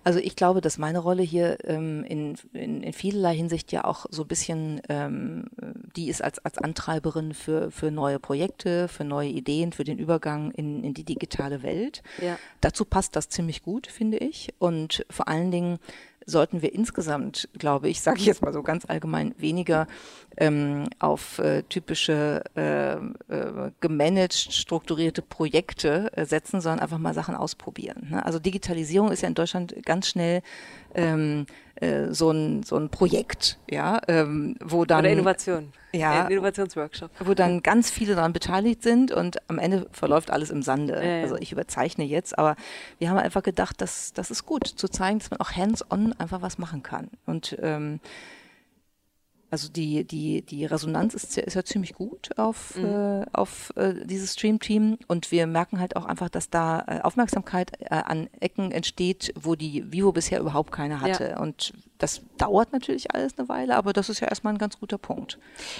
Also 0.04 0.20
ich 0.20 0.36
glaube, 0.36 0.62
dass 0.62 0.78
meine 0.78 1.00
Rolle 1.00 1.24
hier 1.24 1.58
ähm, 1.66 2.04
in, 2.04 2.36
in, 2.54 2.82
in 2.82 2.94
vielerlei 2.94 3.36
Hinsicht 3.36 3.72
ja 3.72 3.86
auch 3.86 4.06
so 4.10 4.24
ein 4.24 4.28
bisschen, 4.28 4.82
ähm, 4.90 5.46
die 5.96 6.10
ist 6.10 6.24
als, 6.24 6.40
als 6.40 6.58
Antreiberin 6.58 7.34
für, 7.34 7.72
für 7.72 7.92
neue 7.92 8.20
Projekte, 8.20 8.88
für 8.88 9.04
neue 9.04 9.30
Ideen, 9.30 9.74
für 9.74 9.84
den 9.84 10.00
Übergang 10.00 10.52
in, 10.52 10.84
in 10.84 10.94
die 10.94 11.04
digitale 11.04 11.64
Welt. 11.64 12.02
Ja. 12.22 12.38
Dazu 12.62 12.86
passt 12.86 13.16
das 13.16 13.30
ziemlich 13.30 13.64
gut, 13.64 13.88
finde 13.88 14.18
ich. 14.18 14.54
Und 14.60 15.06
vor 15.10 15.28
allen 15.28 15.52
Dingen 15.52 15.80
sollten 16.26 16.62
wir 16.62 16.74
insgesamt, 16.74 17.50
glaube 17.58 17.90
ich, 17.90 18.02
sage 18.02 18.20
ich 18.20 18.26
jetzt 18.26 18.42
mal 18.42 18.54
so 18.54 18.64
ganz 18.64 18.86
allgemein, 18.86 19.34
weniger 19.38 19.88
ähm, 20.38 20.86
auf 21.00 21.40
äh, 21.40 21.64
typische 21.64 22.44
äh, 22.56 22.94
äh, 22.94 23.72
gemanagt, 23.80 24.34
strukturierte 24.34 25.22
Projekte 25.22 26.12
äh, 26.16 26.26
setzen, 26.26 26.62
sondern 26.62 26.80
einfach 26.80 26.98
mal 26.98 27.14
Sachen 27.14 27.36
ausprobieren. 27.36 28.08
Ne? 28.12 28.26
Also 28.26 28.40
Digitalisierung 28.40 29.12
ist 29.12 29.22
ja 29.22 29.28
in 29.28 29.36
Deutschland 29.36 29.76
ganz 29.86 30.08
schnell 30.08 30.42
ähm, 30.96 31.46
äh, 31.82 32.14
so, 32.14 32.32
ein, 32.32 32.64
so 32.64 32.78
ein 32.78 32.90
Projekt, 32.90 33.58
ja, 33.70 34.00
ähm, 34.08 34.56
wo 34.64 34.86
dann. 34.86 35.00
Oder 35.00 35.10
Innovation. 35.10 35.74
Ja. 35.94 36.28
Innovationsworkshop. 36.28 37.12
Wo 37.20 37.34
dann 37.34 37.62
ganz 37.64 37.92
viele 37.92 38.16
daran 38.16 38.32
beteiligt 38.32 38.82
sind 38.82 39.12
und 39.12 39.38
am 39.50 39.60
Ende 39.60 39.88
verläuft 39.92 40.32
alles 40.32 40.50
im 40.50 40.62
Sande. 40.62 40.94
Ja, 40.96 41.04
ja. 41.04 41.22
Also 41.24 41.36
ich 41.36 41.52
überzeichne 41.52 42.06
jetzt, 42.06 42.38
aber 42.38 42.56
wir 43.00 43.10
haben 43.10 43.18
einfach 43.18 43.44
gedacht, 43.44 43.82
dass 43.82 44.14
das 44.14 44.32
ist 44.32 44.46
gut, 44.46 44.68
zu 44.68 44.88
zeigen, 44.88 45.20
dass 45.20 45.32
man 45.32 45.42
auch 45.42 45.52
hands-on 45.52 46.14
einfach 46.14 46.42
was 46.42 46.58
machen 46.58 46.82
kann. 46.82 47.10
Und 47.26 47.58
ähm, 47.62 48.00
also 49.52 49.68
die, 49.70 50.06
die, 50.06 50.42
die 50.44 50.66
Resonanz 50.66 51.14
ist, 51.14 51.38
ist 51.38 51.54
ja 51.56 51.64
ziemlich 51.64 51.94
gut 51.94 52.30
auf, 52.38 52.78
mhm. 52.78 52.86
äh, 52.86 53.26
auf 53.34 53.74
äh, 53.76 54.06
dieses 54.06 54.34
Stream-Team 54.34 54.98
und 55.08 55.30
wir 55.32 55.46
merken 55.46 55.80
halt 55.80 55.98
auch 55.98 56.06
einfach, 56.06 56.30
dass 56.30 56.50
da 56.50 56.86
äh, 56.88 57.02
Aufmerksamkeit 57.02 57.74
äh, 57.82 57.90
an 57.90 58.30
Ecken 58.40 58.72
entsteht, 58.72 59.34
wo 59.36 59.56
die 59.56 59.92
Vivo 59.92 60.14
bisher 60.14 60.40
überhaupt 60.40 60.72
keine 60.72 61.02
hatte. 61.02 61.32
Ja. 61.32 61.40
Und 61.42 61.74
das 61.98 62.22
dauert 62.38 62.72
natürlich 62.72 63.14
alles 63.14 63.38
eine 63.38 63.50
Weile, 63.50 63.76
aber 63.76 63.92
das 63.92 64.10
ist 64.10 64.22
ja 64.22 64.28
erstmal 64.30 64.54
ein 64.54 64.58
ganz 64.58 64.80
guter 64.80 64.98
Punkt. 64.98 65.38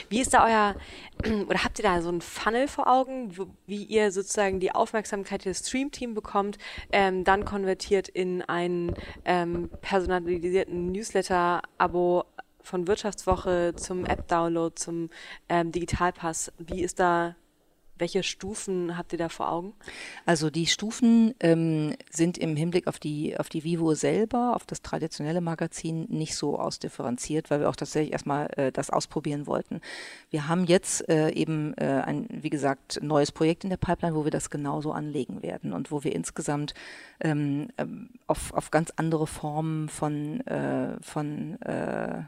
Wie 0.10 0.20
ist 0.20 0.34
da 0.34 0.46
euer, 0.46 0.76
oder 1.48 1.64
habt 1.64 1.80
ihr 1.80 1.84
da 1.84 2.02
so 2.02 2.10
ein 2.10 2.20
Funnel 2.20 2.68
vor 2.68 2.88
Augen, 2.88 3.38
wo, 3.38 3.48
wie 3.68 3.84
ihr 3.84 4.12
sozusagen 4.12 4.60
die 4.60 4.74
Aufmerksamkeit 4.74 5.46
des 5.46 5.60
Stream-Team 5.60 6.14
bekommt, 6.14 6.58
ähm, 6.92 7.24
dann 7.24 7.46
konvertiert 7.46 8.10
in 8.10 8.42
einen 8.42 8.94
ähm, 9.24 9.70
personalisierten 9.82 10.92
Newsletter-Abo 10.92 12.26
von 12.64 12.88
Wirtschaftswoche 12.88 13.74
zum 13.76 14.06
App-Download, 14.06 14.76
zum 14.76 15.10
ähm, 15.50 15.72
Digitalpass, 15.72 16.52
wie 16.58 16.82
ist 16.82 17.00
da 17.00 17.36
welche 18.02 18.24
Stufen 18.24 18.98
habt 18.98 19.14
ihr 19.14 19.20
da 19.20 19.30
vor 19.30 19.50
Augen? 19.50 19.74
Also 20.26 20.50
die 20.50 20.66
Stufen 20.66 21.34
ähm, 21.40 21.96
sind 22.10 22.38
im 22.38 22.58
Hinblick 22.58 22.88
auf 22.88 23.00
die, 23.00 23.40
auf 23.40 23.48
die 23.48 23.64
Vivo 23.64 23.94
selber, 23.94 24.56
auf 24.56 24.66
das 24.66 24.82
traditionelle 24.82 25.40
Magazin 25.40 26.08
nicht 26.10 26.36
so 26.36 26.60
ausdifferenziert, 26.60 27.50
weil 27.50 27.62
wir 27.62 27.70
auch 27.70 27.76
tatsächlich 27.76 28.12
erstmal 28.12 28.48
äh, 28.58 28.72
das 28.72 28.90
ausprobieren 28.90 29.48
wollten. 29.48 29.80
Wir 30.32 30.50
haben 30.50 30.66
jetzt 30.66 31.08
äh, 31.08 31.30
eben 31.30 31.78
äh, 31.78 32.02
ein, 32.04 32.28
wie 32.32 32.50
gesagt, 32.50 33.00
neues 33.02 33.32
Projekt 33.32 33.64
in 33.64 33.70
der 33.70 33.78
Pipeline, 33.78 34.16
wo 34.16 34.26
wir 34.26 34.32
das 34.32 34.50
genauso 34.50 34.92
anlegen 34.92 35.44
werden 35.44 35.72
und 35.72 35.92
wo 35.92 36.04
wir 36.04 36.14
insgesamt 36.14 36.74
ähm, 37.20 37.70
auf, 38.26 38.52
auf 38.54 38.72
ganz 38.72 38.92
andere 38.96 39.28
Formen 39.28 39.90
von, 39.90 40.42
äh, 40.48 40.98
von 41.02 41.62
äh, 41.62 42.24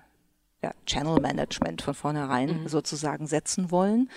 ja, 0.64 0.72
Channel 0.86 1.20
Management 1.20 1.82
von 1.82 1.94
vornherein 1.94 2.64
mhm. 2.64 2.68
sozusagen 2.70 3.28
setzen 3.28 3.70
wollen, 3.70 4.10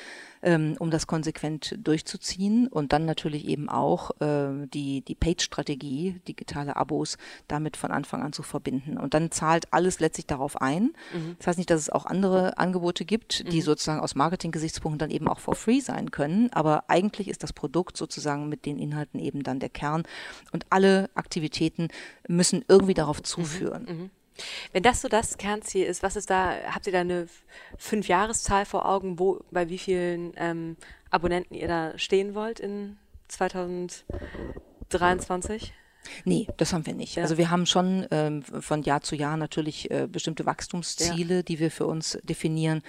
ähm, 0.42 0.76
um 0.78 0.92
das 0.92 1.08
konsequent 1.08 1.76
durchzuziehen 1.76 2.68
und 2.68 2.92
dann 2.92 3.04
natürlich 3.04 3.48
eben 3.48 3.68
auch 3.68 4.12
äh, 4.20 4.66
die, 4.72 5.00
die 5.00 5.16
Page-Strategie, 5.16 6.20
digitale 6.28 6.76
Abos, 6.76 7.18
damit 7.48 7.76
von 7.76 7.90
Anfang 7.90 8.22
an 8.22 8.32
zu 8.32 8.44
verbinden. 8.44 8.96
Und 8.96 9.12
dann 9.12 9.32
zahlt 9.32 9.72
alles 9.72 9.98
letztlich 9.98 10.26
darauf 10.26 10.60
ein. 10.60 10.92
Mhm. 11.12 11.34
Das 11.38 11.48
heißt 11.48 11.58
nicht, 11.58 11.70
dass 11.70 11.80
es 11.80 11.90
auch 11.90 12.06
andere 12.06 12.58
Angebote 12.58 13.04
gibt, 13.04 13.50
die 13.52 13.58
mhm. 13.58 13.64
sozusagen 13.64 14.00
aus 14.00 14.14
Marketing-Gesichtspunkten 14.14 15.00
dann 15.00 15.10
eben 15.10 15.26
auch 15.26 15.40
for 15.40 15.56
free 15.56 15.80
sein 15.80 16.12
können, 16.12 16.52
aber 16.52 16.84
eigentlich 16.86 17.26
ist 17.26 17.42
das 17.42 17.52
Produkt 17.52 17.96
sozusagen 17.96 18.48
mit 18.48 18.66
den 18.66 18.78
Inhalten 18.78 19.18
eben 19.18 19.42
dann 19.42 19.58
der 19.58 19.68
Kern 19.68 20.04
und 20.52 20.64
alle 20.70 21.10
Aktivitäten 21.16 21.88
müssen 22.28 22.64
irgendwie 22.68 22.94
darauf 22.94 23.18
mhm. 23.18 23.24
zuführen. 23.24 24.10
Wenn 24.72 24.82
das 24.82 25.00
so 25.00 25.08
das 25.08 25.38
Kernziel 25.38 25.86
ist, 25.86 26.02
was 26.02 26.16
ist 26.16 26.28
da, 26.30 26.54
habt 26.70 26.86
ihr 26.86 26.92
da 26.92 27.00
eine 27.00 27.28
Fünfjahreszahl 27.78 28.66
vor 28.66 28.86
Augen, 28.86 29.18
wo, 29.18 29.40
bei 29.50 29.68
wie 29.68 29.78
vielen 29.78 30.32
ähm, 30.36 30.76
Abonnenten 31.10 31.54
ihr 31.54 31.68
da 31.68 31.98
stehen 31.98 32.34
wollt 32.34 32.60
in 32.60 32.96
2023? 33.28 35.72
Nee, 36.24 36.46
das 36.56 36.72
haben 36.72 36.86
wir 36.86 36.94
nicht. 36.94 37.16
Ja. 37.16 37.24
Also 37.24 37.36
wir 37.36 37.50
haben 37.50 37.66
schon 37.66 38.06
ähm, 38.10 38.42
von 38.42 38.82
Jahr 38.82 39.00
zu 39.00 39.16
Jahr 39.16 39.36
natürlich 39.36 39.90
äh, 39.90 40.06
bestimmte 40.10 40.46
Wachstumsziele, 40.46 41.36
ja. 41.36 41.42
die 41.42 41.58
wir 41.58 41.70
für 41.70 41.86
uns 41.86 42.18
definieren. 42.22 42.82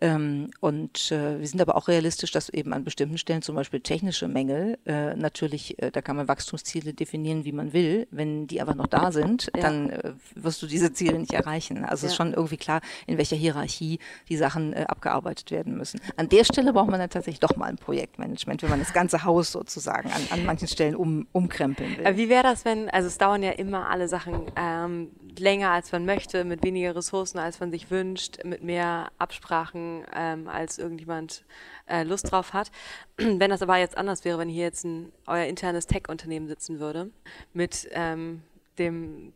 Ähm, 0.00 0.50
und 0.60 1.10
äh, 1.10 1.38
wir 1.38 1.46
sind 1.46 1.60
aber 1.60 1.76
auch 1.76 1.88
realistisch, 1.88 2.30
dass 2.30 2.48
eben 2.48 2.72
an 2.72 2.84
bestimmten 2.84 3.16
Stellen 3.18 3.42
zum 3.42 3.54
Beispiel 3.54 3.80
technische 3.80 4.28
Mängel 4.28 4.78
äh, 4.84 5.14
natürlich, 5.16 5.80
äh, 5.82 5.90
da 5.90 6.02
kann 6.02 6.16
man 6.16 6.28
Wachstumsziele 6.28 6.92
definieren, 6.92 7.44
wie 7.44 7.52
man 7.52 7.72
will. 7.72 8.06
Wenn 8.10 8.46
die 8.46 8.60
einfach 8.60 8.74
noch 8.74 8.88
da 8.88 9.10
sind, 9.10 9.50
ja. 9.54 9.62
dann 9.62 9.90
äh, 9.90 10.12
wirst 10.34 10.62
du 10.62 10.66
diese 10.66 10.92
Ziele 10.92 11.18
nicht 11.18 11.32
erreichen. 11.32 11.84
Also 11.84 12.06
ja. 12.06 12.10
ist 12.10 12.16
schon 12.16 12.34
irgendwie 12.34 12.58
klar, 12.58 12.80
in 13.06 13.16
welcher 13.16 13.36
Hierarchie 13.36 13.98
die 14.28 14.36
Sachen 14.36 14.74
äh, 14.74 14.84
abgearbeitet 14.86 15.50
werden 15.50 15.76
müssen. 15.76 16.00
An 16.16 16.28
der 16.28 16.44
Stelle 16.44 16.72
braucht 16.72 16.90
man 16.90 17.00
dann 17.00 17.10
tatsächlich 17.10 17.40
doch 17.40 17.56
mal 17.56 17.66
ein 17.66 17.76
Projektmanagement, 17.76 18.62
wenn 18.62 18.70
man 18.70 18.80
das 18.80 18.92
ganze 18.92 19.24
Haus 19.24 19.52
sozusagen 19.52 20.10
an, 20.10 20.20
an 20.30 20.44
manchen 20.44 20.68
Stellen 20.68 20.94
um, 20.94 21.26
umkrempeln 21.32 21.96
will. 21.96 22.06
Aber 22.06 22.16
wie 22.16 22.28
wäre 22.28 22.42
das, 22.42 22.64
wenn, 22.66 22.90
also 22.90 23.08
es 23.08 23.16
dauern 23.16 23.42
ja 23.42 23.52
immer 23.52 23.88
alle 23.88 24.08
Sachen 24.08 24.42
ähm, 24.56 25.10
länger, 25.38 25.70
als 25.70 25.92
man 25.92 26.04
möchte, 26.04 26.44
mit 26.44 26.62
weniger 26.62 26.94
Ressourcen, 26.94 27.38
als 27.38 27.60
man 27.60 27.70
sich 27.70 27.90
wünscht, 27.90 28.44
mit 28.44 28.62
mehr 28.62 29.10
Absprachen 29.18 29.85
ähm, 30.14 30.48
als 30.48 30.78
irgendjemand 30.78 31.44
äh, 31.86 32.02
Lust 32.02 32.30
drauf 32.30 32.52
hat. 32.52 32.70
wenn 33.16 33.50
das 33.50 33.62
aber 33.62 33.76
jetzt 33.78 33.96
anders 33.96 34.24
wäre, 34.24 34.38
wenn 34.38 34.48
hier 34.48 34.64
jetzt 34.64 34.84
ein, 34.84 35.12
euer 35.26 35.44
internes 35.46 35.86
Tech-Unternehmen 35.86 36.48
sitzen 36.48 36.80
würde 36.80 37.10
mit 37.52 37.88
ähm, 37.92 38.42
dem 38.78 39.32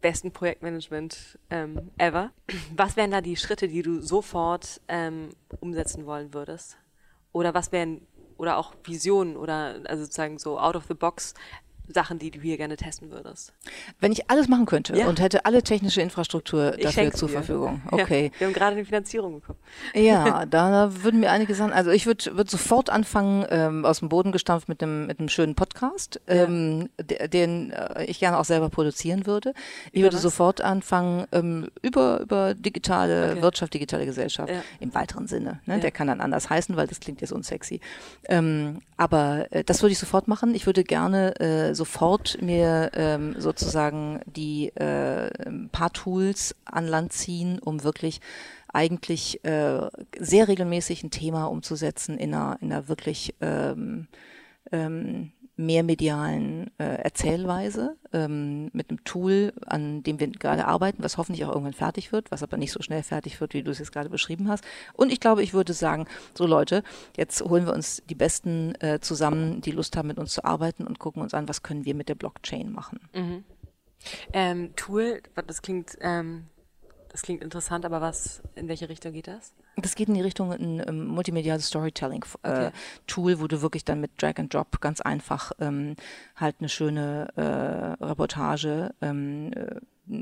besten 0.00 0.32
Projektmanagement 0.32 1.38
ähm, 1.50 1.90
ever. 1.98 2.30
Was 2.76 2.96
wären 2.96 3.10
da 3.10 3.20
die 3.20 3.36
Schritte, 3.36 3.68
die 3.68 3.82
du 3.82 4.00
sofort 4.00 4.80
ähm, 4.88 5.30
umsetzen 5.60 6.06
wollen 6.06 6.34
würdest? 6.34 6.78
Oder 7.32 7.52
was 7.52 7.72
wären 7.72 8.06
oder 8.38 8.56
auch 8.56 8.72
Visionen 8.84 9.36
oder 9.36 9.80
also 9.84 10.04
sozusagen 10.04 10.38
so 10.38 10.58
out 10.58 10.76
of 10.76 10.86
the 10.86 10.94
box 10.94 11.34
Sachen, 11.88 12.18
die 12.18 12.30
du 12.30 12.40
hier 12.40 12.56
gerne 12.56 12.76
testen 12.76 13.10
würdest? 13.10 13.52
Wenn 14.00 14.12
ich 14.12 14.30
alles 14.30 14.48
machen 14.48 14.66
könnte 14.66 14.96
ja. 14.96 15.06
und 15.06 15.20
hätte 15.20 15.44
alle 15.44 15.62
technische 15.62 16.00
Infrastruktur 16.00 16.72
dafür 16.72 17.12
zur 17.12 17.28
dir. 17.28 17.34
Verfügung. 17.34 17.82
Okay. 17.90 18.30
Ja, 18.34 18.40
wir 18.40 18.46
haben 18.46 18.54
gerade 18.54 18.76
eine 18.76 18.84
Finanzierung 18.84 19.40
bekommen. 19.40 19.58
Ja, 19.94 20.46
da 20.50 21.02
würden 21.02 21.20
mir 21.20 21.30
einige 21.30 21.54
Sachen, 21.54 21.72
also 21.72 21.90
ich 21.90 22.06
würde 22.06 22.36
würd 22.36 22.50
sofort 22.50 22.90
anfangen, 22.90 23.46
ähm, 23.50 23.84
aus 23.84 24.00
dem 24.00 24.08
Boden 24.08 24.32
gestampft 24.32 24.68
mit 24.68 24.82
einem, 24.82 25.06
mit 25.06 25.18
einem 25.18 25.28
schönen 25.28 25.54
Podcast, 25.54 26.20
ja. 26.28 26.44
ähm, 26.44 26.88
den 26.98 27.72
äh, 27.72 28.04
ich 28.04 28.20
gerne 28.20 28.38
auch 28.38 28.44
selber 28.44 28.68
produzieren 28.68 29.26
würde. 29.26 29.54
Ich 29.92 30.00
über 30.00 30.06
würde 30.06 30.16
was? 30.16 30.22
sofort 30.22 30.60
anfangen, 30.60 31.26
ähm, 31.32 31.68
über, 31.82 32.20
über 32.20 32.54
digitale 32.54 33.32
okay. 33.32 33.42
Wirtschaft, 33.42 33.74
digitale 33.74 34.06
Gesellschaft 34.06 34.52
im 34.80 34.94
weiteren 34.94 35.26
Sinne. 35.26 35.60
Ne? 35.66 35.80
Der 35.80 35.90
kann 35.90 36.08
dann 36.08 36.20
anders 36.20 36.50
heißen, 36.50 36.76
weil 36.76 36.86
das 36.86 37.00
klingt 37.00 37.20
jetzt 37.20 37.32
unsexy. 37.32 37.80
Ähm, 38.28 38.80
aber 38.96 39.46
äh, 39.50 39.64
das 39.64 39.82
würde 39.82 39.92
ich 39.92 39.98
sofort 39.98 40.28
machen. 40.28 40.54
Ich 40.54 40.66
würde 40.66 40.84
gerne 40.84 41.38
äh, 41.40 41.74
sofort 41.78 42.42
mir 42.42 42.90
ähm, 42.92 43.34
sozusagen 43.38 44.20
die 44.26 44.68
äh, 44.76 45.30
paar 45.72 45.92
Tools 45.94 46.54
an 46.66 46.86
Land 46.86 47.14
ziehen, 47.14 47.58
um 47.58 47.82
wirklich 47.84 48.20
eigentlich 48.70 49.42
äh, 49.44 49.88
sehr 50.18 50.48
regelmäßig 50.48 51.02
ein 51.02 51.10
Thema 51.10 51.46
umzusetzen 51.46 52.18
in 52.18 52.34
einer, 52.34 52.58
in 52.60 52.70
einer 52.70 52.88
wirklich 52.88 53.34
ähm, 53.40 54.08
ähm, 54.70 55.32
mehrmedialen 55.58 56.70
äh, 56.78 56.84
Erzählweise 56.84 57.96
ähm, 58.12 58.70
mit 58.72 58.88
einem 58.88 59.02
Tool, 59.04 59.52
an 59.66 60.02
dem 60.04 60.20
wir 60.20 60.28
gerade 60.28 60.66
arbeiten, 60.66 61.02
was 61.02 61.18
hoffentlich 61.18 61.44
auch 61.44 61.50
irgendwann 61.50 61.72
fertig 61.72 62.12
wird, 62.12 62.30
was 62.30 62.42
aber 62.42 62.56
nicht 62.56 62.72
so 62.72 62.80
schnell 62.80 63.02
fertig 63.02 63.40
wird, 63.40 63.54
wie 63.54 63.62
du 63.62 63.72
es 63.72 63.78
jetzt 63.78 63.92
gerade 63.92 64.08
beschrieben 64.08 64.48
hast. 64.48 64.64
Und 64.94 65.12
ich 65.12 65.20
glaube, 65.20 65.42
ich 65.42 65.52
würde 65.52 65.72
sagen, 65.72 66.06
so 66.34 66.46
Leute, 66.46 66.84
jetzt 67.16 67.42
holen 67.42 67.66
wir 67.66 67.74
uns 67.74 68.02
die 68.08 68.14
Besten 68.14 68.74
äh, 68.80 69.00
zusammen, 69.00 69.60
die 69.60 69.72
Lust 69.72 69.96
haben, 69.96 70.08
mit 70.08 70.18
uns 70.18 70.32
zu 70.32 70.44
arbeiten 70.44 70.86
und 70.86 71.00
gucken 71.00 71.22
uns 71.22 71.34
an, 71.34 71.48
was 71.48 71.62
können 71.62 71.84
wir 71.84 71.94
mit 71.94 72.08
der 72.08 72.14
Blockchain 72.14 72.70
machen. 72.72 73.00
Mhm. 73.12 73.44
Ähm, 74.32 74.76
Tool, 74.76 75.22
das 75.34 75.60
klingt 75.60 75.98
ähm, 76.00 76.44
das 77.08 77.22
klingt 77.22 77.42
interessant, 77.42 77.84
aber 77.84 78.00
was, 78.00 78.42
in 78.54 78.68
welche 78.68 78.88
Richtung 78.88 79.12
geht 79.12 79.26
das? 79.26 79.54
Das 79.80 79.94
geht 79.94 80.08
in 80.08 80.14
die 80.14 80.22
Richtung 80.22 80.52
ein, 80.52 80.80
ein 80.80 81.06
multimediales 81.06 81.68
Storytelling-Tool, 81.68 83.32
äh, 83.32 83.40
wo 83.40 83.46
du 83.46 83.62
wirklich 83.62 83.84
dann 83.84 84.00
mit 84.00 84.10
Drag 84.20 84.34
and 84.38 84.52
Drop 84.52 84.80
ganz 84.80 85.00
einfach 85.00 85.52
ähm, 85.60 85.94
halt 86.36 86.56
eine 86.58 86.68
schöne 86.68 87.28
äh, 87.36 88.04
Reportage 88.04 88.94
ähm, 89.00 89.52
äh, 89.54 89.76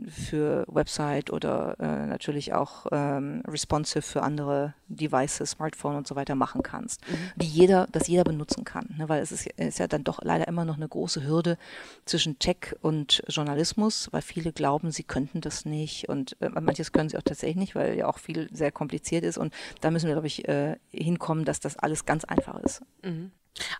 für 0.08 0.64
Website 0.68 1.30
oder 1.30 1.76
äh, 1.78 2.06
natürlich 2.06 2.52
auch 2.52 2.86
ähm, 2.92 3.42
responsive 3.46 4.02
für 4.02 4.22
andere 4.22 4.74
Devices, 4.88 5.52
Smartphone 5.52 5.96
und 5.96 6.06
so 6.06 6.16
weiter 6.16 6.34
machen 6.34 6.62
kannst, 6.62 7.00
mhm. 7.08 7.14
die 7.36 7.46
jeder, 7.46 7.86
das 7.92 8.08
jeder 8.08 8.24
benutzen 8.24 8.64
kann, 8.64 8.94
ne? 8.98 9.08
weil 9.08 9.22
es 9.22 9.32
ist, 9.32 9.46
ist, 9.46 9.78
ja 9.78 9.86
dann 9.86 10.04
doch 10.04 10.20
leider 10.22 10.48
immer 10.48 10.64
noch 10.64 10.76
eine 10.76 10.88
große 10.88 11.24
Hürde 11.24 11.58
zwischen 12.04 12.38
Tech 12.38 12.74
und 12.80 13.22
Journalismus, 13.28 14.08
weil 14.12 14.22
viele 14.22 14.52
glauben, 14.52 14.90
sie 14.90 15.04
könnten 15.04 15.40
das 15.40 15.64
nicht 15.64 16.08
und 16.08 16.36
äh, 16.40 16.48
manches 16.48 16.92
können 16.92 17.08
sie 17.08 17.16
auch 17.16 17.22
tatsächlich 17.22 17.56
nicht, 17.56 17.74
weil 17.74 17.96
ja 17.96 18.06
auch 18.06 18.18
viel 18.18 18.48
sehr 18.52 18.72
kompliziert 18.72 19.24
ist 19.24 19.38
und 19.38 19.54
da 19.80 19.90
müssen 19.90 20.06
wir, 20.06 20.14
glaube 20.14 20.26
ich, 20.26 20.48
äh, 20.48 20.76
hinkommen, 20.90 21.44
dass 21.44 21.60
das 21.60 21.76
alles 21.76 22.04
ganz 22.04 22.24
einfach 22.24 22.58
ist. 22.60 22.82
Mhm. 23.02 23.30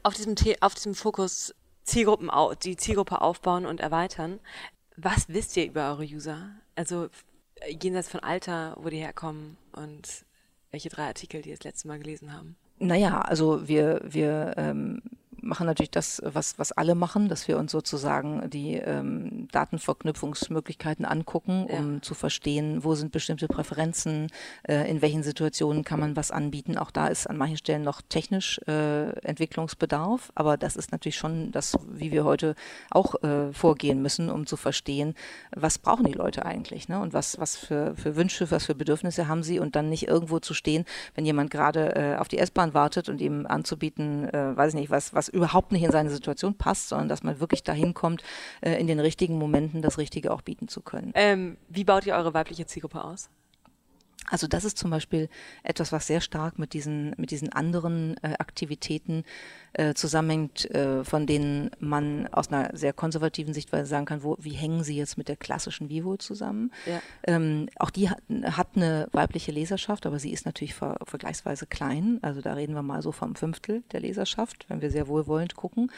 Auf 0.03 0.15
diesem, 0.15 0.35
auf 0.61 0.75
diesem 0.75 0.95
Fokus 0.95 1.55
Zielgruppen, 1.87 2.31
die 2.65 2.77
Zielgruppe 2.77 3.21
aufbauen 3.21 3.65
und 3.65 3.81
erweitern. 3.81 4.41
Was 4.97 5.29
wisst 5.29 5.57
ihr 5.57 5.67
über 5.67 5.91
eure 5.91 6.05
User? 6.05 6.51
Also 6.75 7.09
jenseits 7.69 8.09
von 8.09 8.21
Alter, 8.21 8.77
wo 8.81 8.89
die 8.89 8.99
herkommen 8.99 9.57
und 9.73 10.25
welche 10.71 10.89
drei 10.89 11.07
Artikel 11.07 11.43
die 11.43 11.51
das 11.51 11.65
letzte 11.65 11.89
Mal 11.89 11.99
gelesen 11.99 12.33
haben? 12.33 12.57
Naja, 12.79 13.21
also 13.21 13.67
wir, 13.67 14.01
wir 14.05 14.55
ähm, 14.57 15.03
machen 15.47 15.67
natürlich 15.67 15.91
das, 15.91 16.21
was, 16.25 16.59
was 16.59 16.73
alle 16.73 16.95
machen, 16.95 17.29
dass 17.29 17.49
wir 17.49 17.59
uns 17.59 17.73
sozusagen 17.73 18.51
die 18.51 18.75
ähm, 18.75 19.49
Datenverknüpfungsmöglichkeiten 19.53 21.05
angucken, 21.05 21.67
um 21.67 21.95
ja. 21.95 22.03
zu 22.03 22.15
verstehen, 22.15 22.85
wo 22.85 22.95
sind 22.95 23.13
bestimmte 23.13 23.49
Präferenzen, 23.49 24.29
äh, 24.69 24.91
in 24.91 25.03
welchen 25.03 25.23
Situationen 25.23 25.85
kann 25.85 26.01
man 26.01 26.17
was 26.17 26.31
anbieten. 26.31 26.77
Auch 26.77 26.91
da 26.91 27.09
ist 27.09 27.29
an 27.29 27.37
manchen 27.37 27.57
Stellen 27.57 27.83
noch 27.83 28.03
technisch 28.03 28.61
äh, 28.67 29.11
Entwicklungsbedarf, 29.21 30.33
aber 30.35 30.57
das 30.57 30.77
ist 30.77 30.93
natürlich 30.93 31.17
schon 31.17 31.53
das, 31.53 31.77
wie 31.89 32.13
wir 32.13 32.25
heute 32.25 32.55
auch 32.91 33.23
äh, 33.23 33.53
vorgehen 33.53 34.03
müssen, 34.03 34.31
um 34.31 34.47
zu 34.47 34.57
verstehen, 34.57 35.15
was 35.55 35.79
brauchen 35.79 36.05
die 36.05 36.13
Leute 36.13 36.45
eigentlich 36.45 36.89
ne? 36.89 37.01
und 37.01 37.13
was, 37.13 37.39
was 37.39 37.57
für, 37.57 37.95
für 37.97 38.17
Wünsche, 38.17 38.51
was 38.51 38.67
für 38.67 38.75
Bedürfnisse 38.75 39.29
haben 39.29 39.43
sie 39.43 39.59
und 39.59 39.77
dann 39.77 39.89
nicht 39.89 40.09
irgendwo 40.09 40.41
zu 40.41 40.55
stehen, 40.55 40.85
wenn 41.15 41.25
jemand 41.25 41.51
gerade 41.51 41.95
äh, 41.95 42.17
auf 42.17 42.29
die 42.29 42.39
S-Bahn 42.39 42.75
wartet 42.75 43.09
und 43.09 43.21
ihm 43.21 43.47
anzubieten, 43.47 44.29
äh, 44.29 44.57
weiß 44.57 44.75
ich 44.75 44.81
nicht, 44.81 44.91
was, 44.91 45.15
was 45.15 45.29
überhaupt 45.37 45.73
nicht 45.73 45.85
in 45.85 45.93
seine 45.93 46.11
Situation 46.11 46.55
passt, 46.55 46.89
sondern 46.89 47.09
dass 47.09 47.23
man 47.23 47.39
wirklich 47.41 47.63
dahin 47.63 47.95
kommt, 47.95 48.23
äh, 48.61 48.81
in 48.81 48.87
den 48.87 48.99
richtigen 48.99 49.39
Momenten 49.39 49.83
das 49.83 49.99
Richtige 49.99 50.33
auch 50.33 50.43
bieten 50.43 50.69
zu 50.69 50.81
können. 50.81 51.13
Ähm, 51.15 51.57
wie 51.69 51.85
baut 51.85 52.07
ihr 52.07 52.15
eure 52.15 52.35
weibliche 52.35 52.67
Zielgruppe 52.67 53.05
aus? 53.05 53.29
Also 54.31 54.47
das 54.47 54.65
ist 54.65 54.79
zum 54.79 54.91
Beispiel 54.91 55.29
etwas, 55.63 55.93
was 55.93 56.07
sehr 56.07 56.21
stark 56.21 56.59
mit 56.59 56.73
diesen, 56.73 57.15
mit 57.17 57.31
diesen 57.31 57.53
anderen 57.53 58.17
äh, 58.23 58.35
Aktivitäten 58.39 59.25
äh, 59.73 59.95
zusammenhängt, 59.95 60.71
äh, 60.71 61.05
von 61.05 61.27
denen 61.27 61.71
man 61.79 62.27
aus 62.29 62.49
einer 62.49 62.77
sehr 62.77 62.93
konservativen 62.93 63.55
Sichtweise 63.55 63.87
sagen 63.87 64.07
kann, 64.07 64.23
wo, 64.23 64.37
wie 64.41 64.53
hängen 64.53 64.83
sie 64.85 64.97
jetzt 64.97 65.19
mit 65.19 65.29
der 65.29 65.37
klassischen 65.37 65.89
Vivo 65.89 66.17
zusammen? 66.17 66.73
Ja. 66.87 67.01
Ähm, 67.27 67.69
auch 67.79 67.91
die 67.91 68.11
hat, 68.11 68.23
hat, 68.45 68.69
eine 68.77 69.09
weibliche 69.13 69.53
Leserschaft, 69.53 70.07
aber 70.07 70.19
sie 70.19 70.33
ist 70.33 70.45
natürlich 70.45 70.75
ver, 70.75 70.97
vergleichsweise 71.05 71.67
klein. 71.67 72.19
Also 72.23 72.41
da 72.41 72.55
reden 72.55 72.75
wir 72.75 72.83
mal 72.83 73.03
so 73.03 73.13
vom 73.13 73.37
Fünftel 73.37 73.83
der 73.93 74.01
Leserschaft, 74.01 74.67
wenn 74.69 74.81
wir 74.81 74.91
sehr 74.91 75.09
wohlwollend 75.09 75.57
gucken. 75.57 75.91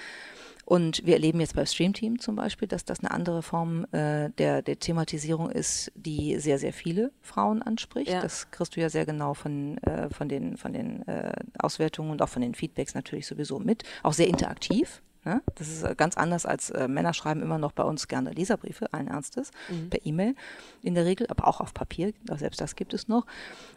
Und 0.68 1.06
wir 1.06 1.14
erleben 1.14 1.40
jetzt 1.40 1.54
bei 1.54 1.64
Streamteam 1.64 2.18
zum 2.18 2.36
Beispiel, 2.36 2.68
dass 2.68 2.84
das 2.84 3.00
eine 3.00 3.10
andere 3.10 3.42
Form 3.42 3.86
äh, 3.90 4.28
der, 4.36 4.60
der 4.60 4.78
Thematisierung 4.78 5.48
ist, 5.48 5.90
die 5.94 6.38
sehr, 6.40 6.58
sehr 6.58 6.74
viele 6.74 7.10
Frauen 7.22 7.62
anspricht. 7.62 8.10
Ja. 8.10 8.20
Das 8.20 8.50
kriegst 8.50 8.76
du 8.76 8.82
ja 8.82 8.90
sehr 8.90 9.06
genau 9.06 9.32
von, 9.32 9.78
äh, 9.78 10.10
von 10.10 10.28
den, 10.28 10.58
von 10.58 10.74
den 10.74 11.08
äh, 11.08 11.32
Auswertungen 11.58 12.10
und 12.10 12.20
auch 12.20 12.28
von 12.28 12.42
den 12.42 12.54
Feedbacks 12.54 12.94
natürlich 12.94 13.26
sowieso 13.26 13.58
mit. 13.58 13.84
Auch 14.02 14.12
sehr 14.12 14.26
interaktiv. 14.26 15.00
Ne? 15.28 15.42
Das 15.56 15.68
ist 15.68 15.82
äh, 15.82 15.94
ganz 15.94 16.16
anders 16.16 16.46
als 16.46 16.70
äh, 16.70 16.88
Männer 16.88 17.12
schreiben 17.12 17.42
immer 17.42 17.58
noch 17.58 17.72
bei 17.72 17.82
uns 17.82 18.08
gerne 18.08 18.30
Leserbriefe, 18.30 18.90
allen 18.94 19.08
Ernstes, 19.08 19.50
mhm. 19.68 19.90
per 19.90 20.06
E-Mail 20.06 20.34
in 20.82 20.94
der 20.94 21.04
Regel, 21.04 21.26
aber 21.28 21.46
auch 21.46 21.60
auf 21.60 21.74
Papier, 21.74 22.14
selbst 22.36 22.62
das 22.62 22.76
gibt 22.76 22.94
es 22.94 23.08
noch. 23.08 23.26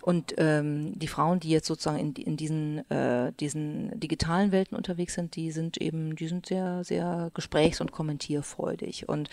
Und 0.01 0.34
ähm, 0.38 0.98
die 0.98 1.10
Frauen, 1.10 1.41
die 1.41 1.50
jetzt 1.50 1.67
sozusagen 1.67 2.00
in, 2.00 2.13
in 2.13 2.38
diesen, 2.38 2.89
äh, 2.89 3.34
diesen 3.34 4.00
digitalen 4.00 4.53
Welten 4.53 4.77
unterwegs 4.77 5.13
sind, 5.13 5.36
die 5.36 5.51
sind 5.51 5.75
eben, 5.75 6.15
die 6.15 6.29
sind 6.29 6.46
sehr, 6.46 6.86
sehr 6.86 7.31
gesprächs- 7.34 7.81
und 7.81 7.91
kommentierfreudig. 7.91 9.10
Und 9.10 9.29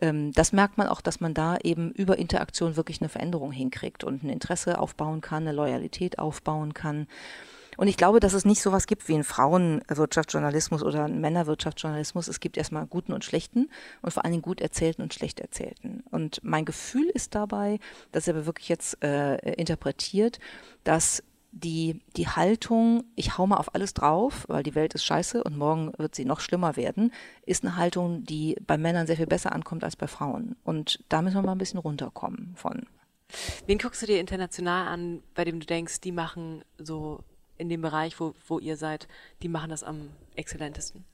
ähm, 0.00 0.30
das 0.30 0.52
merkt 0.52 0.78
man 0.78 0.86
auch, 0.86 1.00
dass 1.00 1.18
man 1.18 1.34
da 1.34 1.56
eben 1.64 1.90
über 1.90 2.20
Interaktion 2.20 2.76
wirklich 2.76 3.00
eine 3.00 3.08
Veränderung 3.08 3.50
hinkriegt 3.50 4.04
und 4.04 4.22
ein 4.22 4.30
Interesse 4.30 4.78
aufbauen 4.78 5.22
kann, 5.22 5.42
eine 5.42 5.56
Loyalität 5.56 6.20
aufbauen 6.20 6.72
kann. 6.72 7.08
Und 7.78 7.86
ich 7.86 7.96
glaube, 7.96 8.18
dass 8.18 8.32
es 8.32 8.44
nicht 8.44 8.60
so 8.60 8.72
was 8.72 8.88
gibt 8.88 9.06
wie 9.06 9.14
einen 9.14 9.22
Frauenwirtschaftsjournalismus 9.22 10.82
oder 10.82 11.04
einen 11.04 11.20
Männerwirtschaftsjournalismus. 11.20 12.26
Es 12.26 12.40
gibt 12.40 12.56
erstmal 12.56 12.86
guten 12.86 13.12
und 13.12 13.24
schlechten 13.24 13.70
und 14.02 14.12
vor 14.12 14.24
allen 14.24 14.32
Dingen 14.32 14.42
gut 14.42 14.60
erzählten 14.60 15.00
und 15.00 15.14
schlecht 15.14 15.38
erzählten. 15.38 16.02
Und 16.10 16.40
mein 16.42 16.64
Gefühl 16.64 17.08
ist 17.14 17.36
dabei, 17.36 17.78
dass 18.10 18.26
er 18.26 18.34
aber 18.34 18.46
wirklich 18.46 18.68
jetzt 18.68 19.00
äh, 19.04 19.36
interpretiert, 19.52 20.40
dass 20.82 21.22
die, 21.52 22.00
die 22.16 22.26
Haltung, 22.26 23.04
ich 23.14 23.38
hau 23.38 23.46
mal 23.46 23.58
auf 23.58 23.72
alles 23.76 23.94
drauf, 23.94 24.44
weil 24.48 24.64
die 24.64 24.74
Welt 24.74 24.94
ist 24.94 25.04
scheiße 25.04 25.44
und 25.44 25.56
morgen 25.56 25.92
wird 25.98 26.16
sie 26.16 26.24
noch 26.24 26.40
schlimmer 26.40 26.74
werden, 26.74 27.12
ist 27.46 27.64
eine 27.64 27.76
Haltung, 27.76 28.24
die 28.24 28.56
bei 28.66 28.76
Männern 28.76 29.06
sehr 29.06 29.16
viel 29.16 29.28
besser 29.28 29.52
ankommt 29.52 29.84
als 29.84 29.94
bei 29.94 30.08
Frauen. 30.08 30.56
Und 30.64 31.04
da 31.08 31.22
müssen 31.22 31.36
wir 31.36 31.42
mal 31.42 31.52
ein 31.52 31.58
bisschen 31.58 31.78
runterkommen 31.78 32.54
von. 32.56 32.86
Wen 33.66 33.78
guckst 33.78 34.02
du 34.02 34.06
dir 34.06 34.18
international 34.18 34.88
an, 34.88 35.22
bei 35.36 35.44
dem 35.44 35.60
du 35.60 35.66
denkst, 35.66 36.00
die 36.00 36.12
machen 36.12 36.64
so 36.76 37.22
in 37.58 37.68
dem 37.68 37.82
Bereich, 37.82 38.18
wo, 38.20 38.34
wo 38.46 38.58
ihr 38.58 38.76
seid, 38.76 39.08
die 39.42 39.48
machen 39.48 39.70
das 39.70 39.84
am 39.84 40.10
exzellentesten? 40.38 41.04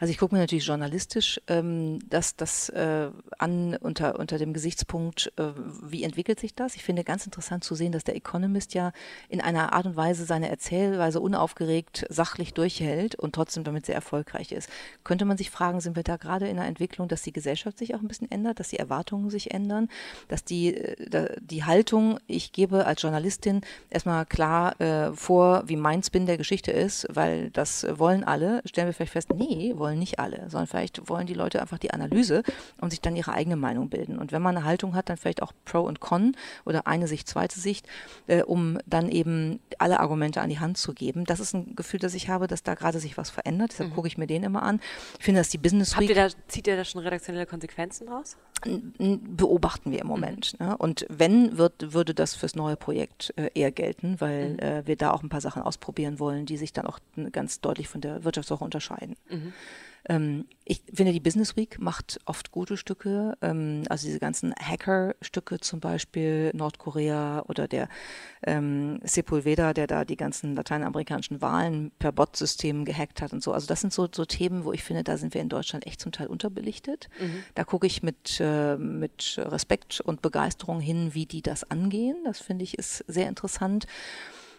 Also 0.00 0.10
ich 0.10 0.18
gucke 0.18 0.34
mir 0.34 0.40
natürlich 0.40 0.66
journalistisch 0.66 1.40
ähm, 1.48 1.98
das, 2.08 2.36
das 2.36 2.68
äh, 2.70 3.10
an 3.38 3.76
unter, 3.76 4.18
unter 4.18 4.38
dem 4.38 4.52
Gesichtspunkt, 4.52 5.32
äh, 5.36 5.52
wie 5.82 6.04
entwickelt 6.04 6.40
sich 6.40 6.54
das? 6.54 6.74
Ich 6.74 6.82
finde 6.82 7.04
ganz 7.04 7.24
interessant 7.24 7.64
zu 7.64 7.74
sehen, 7.74 7.92
dass 7.92 8.04
der 8.04 8.16
Economist 8.16 8.74
ja 8.74 8.92
in 9.28 9.40
einer 9.40 9.72
Art 9.72 9.86
und 9.86 9.96
Weise 9.96 10.24
seine 10.24 10.48
Erzählweise 10.48 11.20
unaufgeregt, 11.20 12.06
sachlich 12.08 12.54
durchhält 12.54 13.14
und 13.14 13.34
trotzdem 13.34 13.64
damit 13.64 13.86
sehr 13.86 13.94
erfolgreich 13.94 14.52
ist. 14.52 14.68
Könnte 15.04 15.24
man 15.24 15.36
sich 15.36 15.50
fragen, 15.50 15.80
sind 15.80 15.96
wir 15.96 16.02
da 16.02 16.16
gerade 16.16 16.48
in 16.48 16.58
einer 16.58 16.68
Entwicklung, 16.68 17.08
dass 17.08 17.22
die 17.22 17.32
Gesellschaft 17.32 17.78
sich 17.78 17.94
auch 17.94 18.00
ein 18.00 18.08
bisschen 18.08 18.30
ändert, 18.30 18.60
dass 18.60 18.68
die 18.68 18.78
Erwartungen 18.78 19.30
sich 19.30 19.52
ändern, 19.52 19.88
dass 20.28 20.44
die, 20.44 20.74
äh, 20.74 21.36
die 21.40 21.64
Haltung, 21.64 22.18
ich 22.26 22.52
gebe 22.52 22.86
als 22.86 23.02
Journalistin 23.02 23.62
erstmal 23.90 24.26
klar 24.26 24.80
äh, 24.80 25.12
vor, 25.12 25.62
wie 25.66 25.76
mein 25.76 26.02
Spin 26.02 26.26
der 26.26 26.36
Geschichte 26.36 26.72
ist, 26.72 27.06
weil 27.10 27.50
das 27.50 27.86
wollen 27.98 28.24
alle, 28.24 28.62
stellen 28.64 28.86
wir 28.86 28.94
vielleicht 28.94 29.12
fest, 29.12 29.30
nee, 29.34 29.72
wollen 29.76 29.98
nicht 29.98 30.18
alle, 30.18 30.48
sondern 30.48 30.66
vielleicht 30.66 31.08
wollen 31.08 31.26
die 31.26 31.34
Leute 31.34 31.60
einfach 31.60 31.78
die 31.78 31.92
Analyse 31.92 32.42
und 32.80 32.90
sich 32.90 33.00
dann 33.00 33.16
ihre 33.16 33.32
eigene 33.32 33.56
Meinung 33.56 33.88
bilden. 33.88 34.18
Und 34.18 34.32
wenn 34.32 34.42
man 34.42 34.56
eine 34.56 34.64
Haltung 34.64 34.94
hat, 34.94 35.08
dann 35.08 35.16
vielleicht 35.16 35.42
auch 35.42 35.52
Pro 35.64 35.80
und 35.80 36.00
Con 36.00 36.36
oder 36.64 36.86
eine 36.86 37.08
Sicht, 37.08 37.28
zweite 37.28 37.60
Sicht, 37.60 37.86
äh, 38.26 38.42
um 38.42 38.78
dann 38.86 39.08
eben 39.08 39.60
alle 39.78 40.00
Argumente 40.00 40.40
an 40.40 40.48
die 40.48 40.58
Hand 40.58 40.78
zu 40.78 40.94
geben. 40.94 41.24
Das 41.24 41.40
ist 41.40 41.54
ein 41.54 41.76
Gefühl, 41.76 42.00
das 42.00 42.14
ich 42.14 42.28
habe, 42.28 42.46
dass 42.46 42.62
da 42.62 42.74
gerade 42.74 43.00
sich 43.00 43.16
was 43.16 43.30
verändert. 43.30 43.72
Deshalb 43.72 43.90
mhm. 43.90 43.94
gucke 43.94 44.08
ich 44.08 44.18
mir 44.18 44.26
den 44.26 44.42
immer 44.42 44.62
an. 44.62 44.80
Ich 45.18 45.24
finde, 45.24 45.40
dass 45.40 45.50
die 45.50 45.58
Business 45.58 45.98
Week. 45.98 46.08
Ihr 46.08 46.14
da, 46.14 46.28
zieht 46.48 46.66
ihr 46.66 46.76
da 46.76 46.84
schon 46.84 47.02
redaktionelle 47.02 47.46
Konsequenzen 47.46 48.08
raus? 48.08 48.36
Beobachten 48.98 49.90
wir 49.90 50.00
im 50.00 50.06
Moment. 50.06 50.58
Mhm. 50.58 50.66
Ne? 50.66 50.76
Und 50.76 51.06
wenn, 51.08 51.58
wird, 51.58 51.92
würde 51.92 52.14
das 52.14 52.34
fürs 52.34 52.54
neue 52.54 52.76
Projekt 52.76 53.34
äh, 53.36 53.50
eher 53.54 53.72
gelten, 53.72 54.20
weil 54.20 54.50
mhm. 54.50 54.58
äh, 54.58 54.86
wir 54.86 54.96
da 54.96 55.12
auch 55.12 55.22
ein 55.22 55.28
paar 55.28 55.40
Sachen 55.40 55.62
ausprobieren 55.62 56.18
wollen, 56.18 56.46
die 56.46 56.56
sich 56.56 56.72
dann 56.72 56.86
auch 56.86 56.98
ganz 57.32 57.60
deutlich 57.60 57.88
von 57.88 58.00
der 58.00 58.24
Wirtschaftswoche 58.44 58.64
unterscheiden. 58.64 59.16
Mhm. 59.28 59.52
Ähm, 60.06 60.44
ich 60.66 60.82
finde, 60.92 61.12
die 61.12 61.20
Business 61.20 61.56
Week 61.56 61.78
macht 61.80 62.20
oft 62.26 62.50
gute 62.50 62.76
Stücke, 62.76 63.38
ähm, 63.40 63.84
also 63.88 64.06
diese 64.06 64.18
ganzen 64.18 64.54
Hacker-Stücke 64.54 65.60
zum 65.60 65.80
Beispiel, 65.80 66.50
Nordkorea 66.52 67.42
oder 67.48 67.68
der 67.68 67.88
ähm, 68.46 69.00
Sepulveda, 69.02 69.72
der 69.72 69.86
da 69.86 70.04
die 70.04 70.18
ganzen 70.18 70.56
lateinamerikanischen 70.56 71.40
Wahlen 71.40 71.90
per 71.98 72.12
Bot-System 72.12 72.84
gehackt 72.84 73.22
hat 73.22 73.32
und 73.32 73.42
so. 73.42 73.52
Also 73.52 73.66
das 73.66 73.80
sind 73.80 73.94
so, 73.94 74.06
so 74.14 74.26
Themen, 74.26 74.64
wo 74.64 74.74
ich 74.74 74.84
finde, 74.84 75.04
da 75.04 75.16
sind 75.16 75.32
wir 75.32 75.40
in 75.40 75.48
Deutschland 75.48 75.86
echt 75.86 76.00
zum 76.00 76.12
Teil 76.12 76.26
unterbelichtet. 76.26 77.08
Mhm. 77.18 77.42
Da 77.54 77.64
gucke 77.64 77.86
ich 77.86 78.02
mit, 78.02 78.38
äh, 78.40 78.76
mit 78.76 79.36
Respekt 79.38 80.02
und 80.02 80.20
Begeisterung 80.20 80.80
hin, 80.80 81.14
wie 81.14 81.24
die 81.24 81.40
das 81.40 81.70
angehen. 81.70 82.16
Das 82.24 82.40
finde 82.40 82.64
ich 82.64 82.76
ist 82.76 83.04
sehr 83.08 83.28
interessant. 83.30 83.86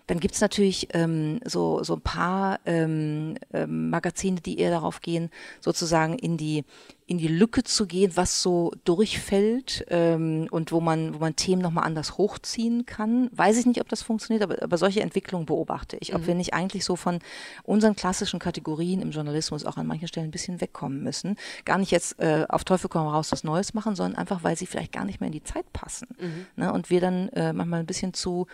Dann 0.07 0.19
gibt 0.19 0.35
es 0.35 0.41
natürlich 0.41 0.89
ähm, 0.93 1.39
so, 1.45 1.83
so 1.83 1.95
ein 1.95 2.01
paar 2.01 2.59
ähm, 2.65 3.37
ähm, 3.53 3.89
Magazine, 3.89 4.39
die 4.39 4.59
eher 4.59 4.71
darauf 4.71 5.01
gehen, 5.01 5.29
sozusagen 5.61 6.17
in 6.19 6.37
die, 6.37 6.63
in 7.07 7.17
die 7.17 7.27
Lücke 7.27 7.63
zu 7.63 7.87
gehen, 7.87 8.11
was 8.15 8.41
so 8.41 8.71
durchfällt 8.83 9.85
ähm, 9.89 10.47
und 10.51 10.71
wo 10.71 10.79
man, 10.79 11.15
wo 11.15 11.19
man 11.19 11.35
Themen 11.35 11.61
nochmal 11.61 11.85
anders 11.85 12.17
hochziehen 12.17 12.85
kann. 12.85 13.29
Weiß 13.31 13.57
ich 13.57 13.65
nicht, 13.65 13.81
ob 13.81 13.89
das 13.89 14.03
funktioniert, 14.03 14.43
aber, 14.43 14.61
aber 14.61 14.77
solche 14.77 15.01
Entwicklungen 15.01 15.45
beobachte 15.45 15.97
ich. 15.99 16.13
Ob 16.13 16.21
mhm. 16.21 16.27
wir 16.27 16.35
nicht 16.35 16.53
eigentlich 16.53 16.85
so 16.85 16.95
von 16.95 17.19
unseren 17.63 17.95
klassischen 17.95 18.39
Kategorien 18.39 19.01
im 19.01 19.11
Journalismus 19.11 19.65
auch 19.65 19.77
an 19.77 19.87
manchen 19.87 20.07
Stellen 20.07 20.27
ein 20.27 20.31
bisschen 20.31 20.61
wegkommen 20.61 21.01
müssen. 21.01 21.35
Gar 21.65 21.79
nicht 21.79 21.91
jetzt 21.91 22.19
äh, 22.19 22.45
auf 22.47 22.63
Teufel 22.63 22.89
komm 22.89 23.07
raus 23.07 23.31
was 23.31 23.43
Neues 23.43 23.73
machen, 23.73 23.95
sondern 23.95 24.19
einfach, 24.19 24.43
weil 24.43 24.55
sie 24.55 24.67
vielleicht 24.67 24.91
gar 24.91 25.05
nicht 25.05 25.19
mehr 25.19 25.27
in 25.27 25.33
die 25.33 25.43
Zeit 25.43 25.71
passen. 25.73 26.07
Mhm. 26.19 26.45
Ne? 26.55 26.73
Und 26.73 26.89
wir 26.91 27.01
dann 27.01 27.29
äh, 27.29 27.53
manchmal 27.53 27.79
ein 27.79 27.85
bisschen 27.87 28.13
zu 28.13 28.47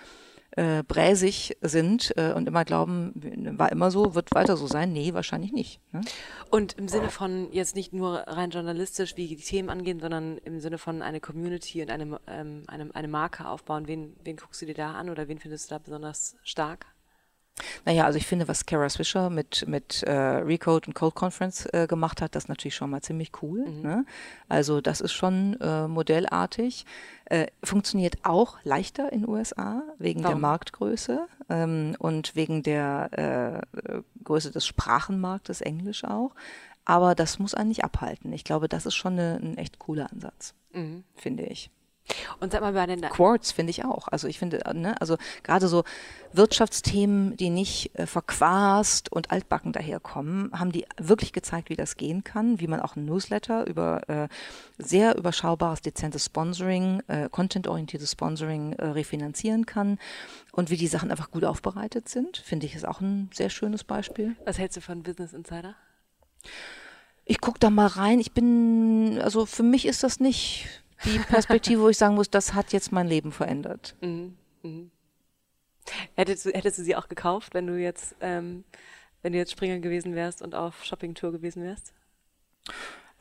äh, 0.51 0.83
bräsig 0.83 1.57
sind 1.61 2.13
äh, 2.17 2.33
und 2.33 2.47
immer 2.47 2.65
glauben, 2.65 3.13
war 3.57 3.71
immer 3.71 3.91
so, 3.91 4.15
wird 4.15 4.33
weiter 4.33 4.57
so 4.57 4.67
sein. 4.67 4.91
Nee, 4.91 5.13
wahrscheinlich 5.13 5.51
nicht. 5.53 5.79
Ne? 5.93 6.01
Und 6.49 6.73
im 6.73 6.87
Sinne 6.87 7.09
von 7.09 7.51
jetzt 7.51 7.75
nicht 7.75 7.93
nur 7.93 8.19
rein 8.27 8.49
journalistisch, 8.49 9.15
wie 9.15 9.27
die 9.27 9.37
Themen 9.37 9.69
angehen, 9.69 9.99
sondern 9.99 10.37
im 10.39 10.59
Sinne 10.59 10.77
von 10.77 11.01
eine 11.01 11.19
Community 11.19 11.81
und 11.81 11.89
eine, 11.89 12.19
ähm, 12.27 12.63
eine, 12.67 12.93
eine 12.93 13.07
Marke 13.07 13.47
aufbauen. 13.47 13.87
Wen, 13.87 14.15
wen 14.23 14.35
guckst 14.35 14.61
du 14.61 14.65
dir 14.65 14.75
da 14.75 14.93
an 14.93 15.09
oder 15.09 15.27
wen 15.27 15.39
findest 15.39 15.71
du 15.71 15.75
da 15.75 15.79
besonders 15.79 16.35
stark? 16.43 16.85
Naja, 17.85 18.05
also 18.05 18.17
ich 18.17 18.27
finde, 18.27 18.47
was 18.47 18.65
Kara 18.65 18.89
Swisher 18.89 19.29
mit, 19.29 19.67
mit 19.67 20.03
äh, 20.03 20.11
Recode 20.11 20.87
und 20.87 20.93
Code 20.93 21.13
Conference 21.13 21.65
äh, 21.73 21.87
gemacht 21.87 22.21
hat, 22.21 22.35
das 22.35 22.45
ist 22.45 22.49
natürlich 22.49 22.75
schon 22.75 22.89
mal 22.89 23.01
ziemlich 23.01 23.31
cool. 23.41 23.67
Mhm. 23.67 23.81
Ne? 23.81 24.05
Also 24.49 24.81
das 24.81 25.01
ist 25.01 25.13
schon 25.13 25.59
äh, 25.61 25.87
modellartig. 25.87 26.85
Äh, 27.25 27.47
funktioniert 27.63 28.17
auch 28.23 28.57
leichter 28.63 29.11
in 29.11 29.21
den 29.21 29.29
USA 29.29 29.83
wegen 29.97 30.23
Warum? 30.23 30.35
der 30.35 30.41
Marktgröße 30.41 31.27
ähm, 31.49 31.95
und 31.97 32.35
wegen 32.35 32.63
der 32.63 33.63
äh, 33.73 34.01
Größe 34.23 34.51
des 34.51 34.65
Sprachenmarktes, 34.65 35.61
Englisch 35.61 36.03
auch. 36.03 36.31
Aber 36.83 37.15
das 37.15 37.39
muss 37.39 37.53
einen 37.53 37.69
nicht 37.69 37.83
abhalten. 37.83 38.33
Ich 38.33 38.43
glaube, 38.43 38.67
das 38.67 38.85
ist 38.85 38.95
schon 38.95 39.13
eine, 39.13 39.39
ein 39.41 39.57
echt 39.57 39.79
cooler 39.79 40.11
Ansatz, 40.11 40.55
mhm. 40.73 41.03
finde 41.15 41.43
ich. 41.45 41.69
Und 42.39 42.51
sag 42.51 42.61
mal 42.61 42.73
bei 42.73 42.85
den 42.85 43.01
Quartz 43.01 43.51
finde 43.51 43.71
ich 43.71 43.85
auch. 43.85 44.07
Also 44.07 44.27
ich 44.27 44.39
finde, 44.39 44.61
ne, 44.73 44.99
also 44.99 45.17
gerade 45.43 45.67
so 45.67 45.83
Wirtschaftsthemen, 46.33 47.37
die 47.37 47.49
nicht 47.49 47.97
äh, 47.97 48.05
verquast 48.05 49.11
und 49.11 49.31
altbacken 49.31 49.71
daherkommen, 49.71 50.51
haben 50.57 50.71
die 50.71 50.85
wirklich 50.97 51.33
gezeigt, 51.33 51.69
wie 51.69 51.75
das 51.75 51.97
gehen 51.97 52.23
kann, 52.23 52.59
wie 52.59 52.67
man 52.67 52.79
auch 52.79 52.95
ein 52.95 53.05
Newsletter 53.05 53.67
über 53.67 54.09
äh, 54.09 54.27
sehr 54.77 55.17
überschaubares, 55.17 55.81
dezentes 55.81 56.25
Sponsoring, 56.25 57.01
äh, 57.07 57.29
contentorientiertes 57.29 58.11
Sponsoring 58.11 58.73
äh, 58.73 58.87
refinanzieren 58.87 59.65
kann 59.65 59.99
und 60.51 60.69
wie 60.69 60.77
die 60.77 60.87
Sachen 60.87 61.11
einfach 61.11 61.31
gut 61.31 61.45
aufbereitet 61.45 62.09
sind, 62.09 62.37
finde 62.37 62.65
ich 62.65 62.75
ist 62.75 62.87
auch 62.87 63.01
ein 63.01 63.29
sehr 63.33 63.49
schönes 63.49 63.83
Beispiel. 63.83 64.35
Was 64.45 64.57
hältst 64.57 64.77
du 64.77 64.81
von 64.81 65.03
Business 65.03 65.33
Insider? 65.33 65.75
Ich 67.25 67.39
gucke 67.39 67.59
da 67.59 67.69
mal 67.69 67.87
rein. 67.87 68.19
Ich 68.19 68.31
bin, 68.31 69.19
also 69.21 69.45
für 69.45 69.63
mich 69.63 69.85
ist 69.85 70.03
das 70.03 70.19
nicht 70.19 70.80
die 71.05 71.19
Perspektive, 71.19 71.81
wo 71.81 71.89
ich 71.89 71.97
sagen 71.97 72.15
muss, 72.15 72.29
das 72.29 72.53
hat 72.53 72.73
jetzt 72.73 72.91
mein 72.91 73.07
Leben 73.07 73.31
verändert. 73.31 73.95
Mhm. 74.01 74.37
Mhm. 74.63 74.91
Hättest, 76.15 76.45
du, 76.45 76.51
hättest 76.51 76.79
du 76.79 76.83
sie 76.83 76.95
auch 76.95 77.07
gekauft, 77.07 77.53
wenn 77.53 77.67
du 77.67 77.77
jetzt, 77.77 78.15
ähm, 78.21 78.63
wenn 79.21 79.33
du 79.33 79.39
jetzt 79.39 79.51
Springer 79.51 79.79
gewesen 79.79 80.15
wärst 80.15 80.41
und 80.41 80.55
auf 80.55 80.83
Shoppingtour 80.83 81.31
gewesen 81.31 81.63
wärst? 81.63 81.93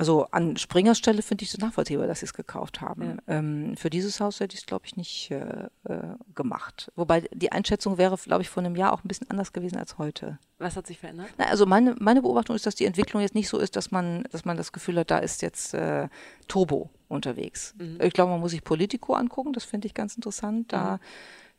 Also 0.00 0.26
an 0.30 0.56
Springers 0.56 0.96
Stelle 0.96 1.20
finde 1.20 1.44
ich 1.44 1.52
es 1.52 1.58
nachvollziehbar, 1.58 2.06
dass 2.06 2.20
sie 2.20 2.24
es 2.24 2.32
gekauft 2.32 2.80
haben. 2.80 3.18
Ja. 3.28 3.36
Ähm, 3.36 3.76
für 3.76 3.90
dieses 3.90 4.18
Haus 4.18 4.40
hätte 4.40 4.54
ich 4.54 4.60
es, 4.60 4.66
glaube 4.66 4.86
ich, 4.86 4.96
nicht 4.96 5.30
äh, 5.30 5.64
äh, 5.84 6.14
gemacht. 6.34 6.90
Wobei 6.96 7.28
die 7.34 7.52
Einschätzung 7.52 7.98
wäre, 7.98 8.16
glaube 8.16 8.40
ich, 8.40 8.48
vor 8.48 8.62
einem 8.62 8.76
Jahr 8.76 8.94
auch 8.94 9.04
ein 9.04 9.08
bisschen 9.08 9.28
anders 9.28 9.52
gewesen 9.52 9.76
als 9.76 9.98
heute. 9.98 10.38
Was 10.56 10.74
hat 10.74 10.86
sich 10.86 10.98
verändert? 10.98 11.28
Na, 11.36 11.48
also 11.48 11.66
meine, 11.66 11.96
meine 11.98 12.22
Beobachtung 12.22 12.56
ist, 12.56 12.64
dass 12.64 12.76
die 12.76 12.86
Entwicklung 12.86 13.20
jetzt 13.20 13.34
nicht 13.34 13.50
so 13.50 13.58
ist, 13.58 13.76
dass 13.76 13.90
man, 13.90 14.24
dass 14.32 14.46
man 14.46 14.56
das 14.56 14.72
Gefühl 14.72 14.98
hat, 14.98 15.10
da 15.10 15.18
ist 15.18 15.42
jetzt 15.42 15.74
äh, 15.74 16.08
Turbo 16.48 16.88
unterwegs. 17.08 17.74
Mhm. 17.76 17.98
Ich 18.00 18.14
glaube, 18.14 18.30
man 18.30 18.40
muss 18.40 18.52
sich 18.52 18.64
Politico 18.64 19.12
angucken, 19.12 19.52
das 19.52 19.64
finde 19.64 19.86
ich 19.86 19.92
ganz 19.92 20.16
interessant. 20.16 20.72
Da 20.72 20.92
mhm 20.92 21.00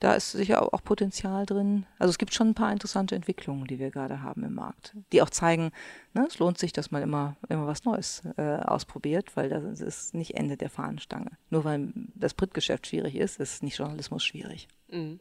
da 0.01 0.13
ist 0.13 0.31
sicher 0.31 0.61
auch, 0.61 0.83
Potenzial 0.83 1.45
drin. 1.45 1.85
Also 1.99 2.09
es 2.09 2.17
gibt 2.17 2.33
schon 2.33 2.49
ein 2.49 2.55
paar 2.55 2.71
interessante 2.73 3.15
Entwicklungen, 3.15 3.67
die 3.67 3.79
wir 3.79 3.91
gerade 3.91 4.21
haben 4.23 4.43
im 4.43 4.55
Markt, 4.55 4.95
die 5.13 5.21
auch 5.21 5.29
zeigen, 5.29 5.71
ne, 6.13 6.25
es 6.27 6.39
lohnt 6.39 6.57
sich, 6.57 6.73
dass 6.73 6.91
man 6.91 7.03
immer, 7.03 7.37
immer 7.49 7.67
was 7.67 7.85
Neues 7.85 8.23
äh, 8.35 8.57
ausprobiert, 8.57 9.37
weil 9.37 9.47
das 9.47 9.79
ist 9.79 10.13
nicht 10.15 10.35
Ende 10.35 10.57
der 10.57 10.69
Fahnenstange. 10.69 11.31
Nur 11.51 11.63
weil 11.63 11.93
das 12.15 12.33
Brittgeschäft 12.33 12.87
schwierig 12.87 13.15
ist, 13.15 13.39
ist 13.39 13.61
nicht 13.63 13.77
Journalismus 13.77 14.25
schwierig. 14.25 14.67
Mhm. 14.89 15.19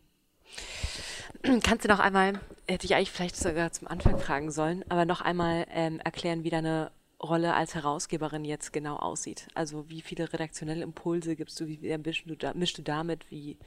Kannst 1.62 1.84
du 1.84 1.88
noch 1.88 2.00
einmal 2.00 2.40
hätte 2.66 2.86
ich 2.86 2.94
eigentlich 2.94 3.10
vielleicht 3.10 3.36
sogar 3.36 3.72
zum 3.72 3.86
Anfang 3.88 4.18
fragen 4.18 4.50
sollen, 4.50 4.84
aber 4.88 5.04
noch 5.04 5.20
einmal 5.20 5.66
ähm, 5.70 6.00
erklären, 6.00 6.42
wie 6.42 6.50
deine 6.50 6.90
Rolle 7.22 7.54
als 7.54 7.74
Herausgeberin 7.74 8.44
jetzt 8.44 8.72
genau 8.72 8.96
aussieht. 8.96 9.48
Also 9.54 9.88
wie 9.90 10.00
viele 10.00 10.32
redaktionelle 10.32 10.82
Impulse 10.82 11.36
gibst 11.36 11.60
du, 11.60 11.66
wie 11.66 11.98
mischst 11.98 12.26
du, 12.26 12.34
da, 12.34 12.54
mischst 12.54 12.78
du 12.78 12.82
damit, 12.82 13.30
wie, 13.30 13.58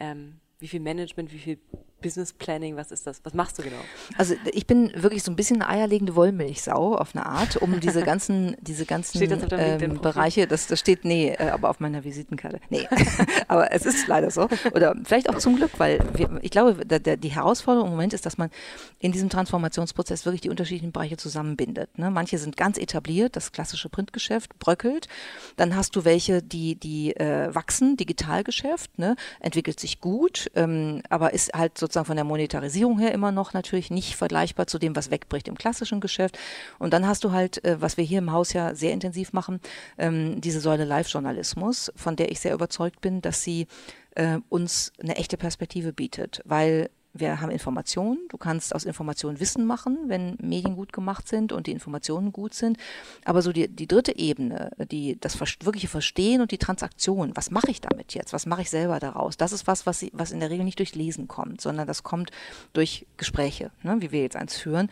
ähm, 0.00 0.40
wie 0.62 0.68
viel 0.68 0.80
Management, 0.80 1.32
wie 1.32 1.38
viel 1.38 1.58
Business 2.02 2.32
Planning, 2.32 2.76
was 2.76 2.90
ist 2.90 3.06
das? 3.06 3.20
Was 3.24 3.34
machst 3.34 3.58
du 3.58 3.62
genau? 3.62 3.76
Also 4.18 4.34
ich 4.52 4.66
bin 4.66 4.92
wirklich 4.94 5.22
so 5.22 5.30
ein 5.30 5.36
bisschen 5.36 5.62
eine 5.62 5.70
eierlegende 5.70 6.14
Wollmilchsau 6.14 6.96
auf 6.96 7.14
eine 7.14 7.24
Art, 7.24 7.56
um 7.56 7.80
diese 7.80 8.02
ganzen, 8.04 8.56
diese 8.60 8.84
ganzen 8.84 9.22
ähm, 9.52 10.00
Bereiche, 10.00 10.46
das, 10.46 10.66
das 10.66 10.80
steht, 10.80 11.04
nee, 11.04 11.30
äh, 11.30 11.50
aber 11.50 11.70
auf 11.70 11.80
meiner 11.80 12.04
Visitenkarte. 12.04 12.60
Nee, 12.70 12.86
aber 13.48 13.72
es 13.72 13.86
ist 13.86 14.06
leider 14.08 14.30
so. 14.30 14.48
Oder 14.74 14.94
vielleicht 15.04 15.30
auch 15.30 15.38
zum 15.38 15.56
Glück, 15.56 15.70
weil 15.78 16.00
wir, 16.14 16.38
ich 16.42 16.50
glaube, 16.50 16.84
der, 16.84 16.98
der, 16.98 17.16
die 17.16 17.30
Herausforderung 17.30 17.88
im 17.88 17.94
Moment 17.94 18.12
ist, 18.12 18.26
dass 18.26 18.38
man 18.38 18.50
in 18.98 19.12
diesem 19.12 19.30
Transformationsprozess 19.30 20.24
wirklich 20.24 20.40
die 20.42 20.50
unterschiedlichen 20.50 20.92
Bereiche 20.92 21.16
zusammenbindet. 21.16 21.98
Ne? 21.98 22.10
Manche 22.10 22.38
sind 22.38 22.56
ganz 22.56 22.78
etabliert, 22.78 23.36
das 23.36 23.52
klassische 23.52 23.88
Printgeschäft 23.88 24.58
bröckelt. 24.58 25.08
Dann 25.56 25.76
hast 25.76 25.96
du 25.96 26.04
welche, 26.04 26.42
die, 26.42 26.74
die 26.74 27.14
äh, 27.16 27.54
wachsen, 27.54 27.96
Digitalgeschäft, 27.96 28.98
ne? 28.98 29.16
entwickelt 29.40 29.78
sich 29.78 30.00
gut, 30.00 30.50
ähm, 30.54 31.02
aber 31.08 31.32
ist 31.32 31.52
halt 31.54 31.78
sozusagen 31.78 31.91
sozusagen 31.92 32.06
von 32.06 32.16
der 32.16 32.24
Monetarisierung 32.24 32.98
her 32.98 33.12
immer 33.12 33.32
noch 33.32 33.52
natürlich 33.52 33.90
nicht 33.90 34.16
vergleichbar 34.16 34.66
zu 34.66 34.78
dem, 34.78 34.96
was 34.96 35.10
wegbricht 35.10 35.46
im 35.46 35.58
klassischen 35.58 36.00
Geschäft. 36.00 36.38
Und 36.78 36.92
dann 36.94 37.06
hast 37.06 37.22
du 37.24 37.32
halt, 37.32 37.62
äh, 37.64 37.80
was 37.80 37.98
wir 37.98 38.04
hier 38.04 38.18
im 38.18 38.32
Haus 38.32 38.54
ja 38.54 38.74
sehr 38.74 38.92
intensiv 38.92 39.32
machen, 39.32 39.60
ähm, 39.98 40.40
diese 40.40 40.60
Säule 40.60 40.84
Live-Journalismus, 40.84 41.92
von 41.94 42.16
der 42.16 42.30
ich 42.30 42.40
sehr 42.40 42.54
überzeugt 42.54 43.02
bin, 43.02 43.20
dass 43.20 43.42
sie 43.42 43.66
äh, 44.14 44.38
uns 44.48 44.92
eine 45.02 45.16
echte 45.16 45.36
Perspektive 45.36 45.92
bietet, 45.92 46.40
weil 46.46 46.88
wir 47.14 47.40
haben 47.40 47.50
Informationen, 47.50 48.18
du 48.30 48.38
kannst 48.38 48.74
aus 48.74 48.84
Informationen 48.84 49.38
Wissen 49.38 49.66
machen, 49.66 49.98
wenn 50.06 50.36
Medien 50.40 50.76
gut 50.76 50.92
gemacht 50.92 51.28
sind 51.28 51.52
und 51.52 51.66
die 51.66 51.72
Informationen 51.72 52.32
gut 52.32 52.54
sind. 52.54 52.78
Aber 53.24 53.42
so 53.42 53.52
die, 53.52 53.68
die 53.68 53.86
dritte 53.86 54.16
Ebene, 54.16 54.70
die, 54.90 55.18
das 55.20 55.38
wirkliche 55.64 55.88
Verstehen 55.88 56.40
und 56.40 56.50
die 56.50 56.58
Transaktion, 56.58 57.32
was 57.34 57.50
mache 57.50 57.70
ich 57.70 57.80
damit 57.80 58.14
jetzt? 58.14 58.32
Was 58.32 58.46
mache 58.46 58.62
ich 58.62 58.70
selber 58.70 58.98
daraus? 58.98 59.36
Das 59.36 59.52
ist 59.52 59.66
was, 59.66 59.86
was, 59.86 60.06
was 60.12 60.32
in 60.32 60.40
der 60.40 60.50
Regel 60.50 60.64
nicht 60.64 60.78
durch 60.78 60.94
Lesen 60.94 61.28
kommt, 61.28 61.60
sondern 61.60 61.86
das 61.86 62.02
kommt 62.02 62.30
durch 62.72 63.06
Gespräche, 63.16 63.70
ne, 63.82 63.96
wie 64.00 64.10
wir 64.10 64.22
jetzt 64.22 64.36
eins 64.36 64.56
führen. 64.56 64.90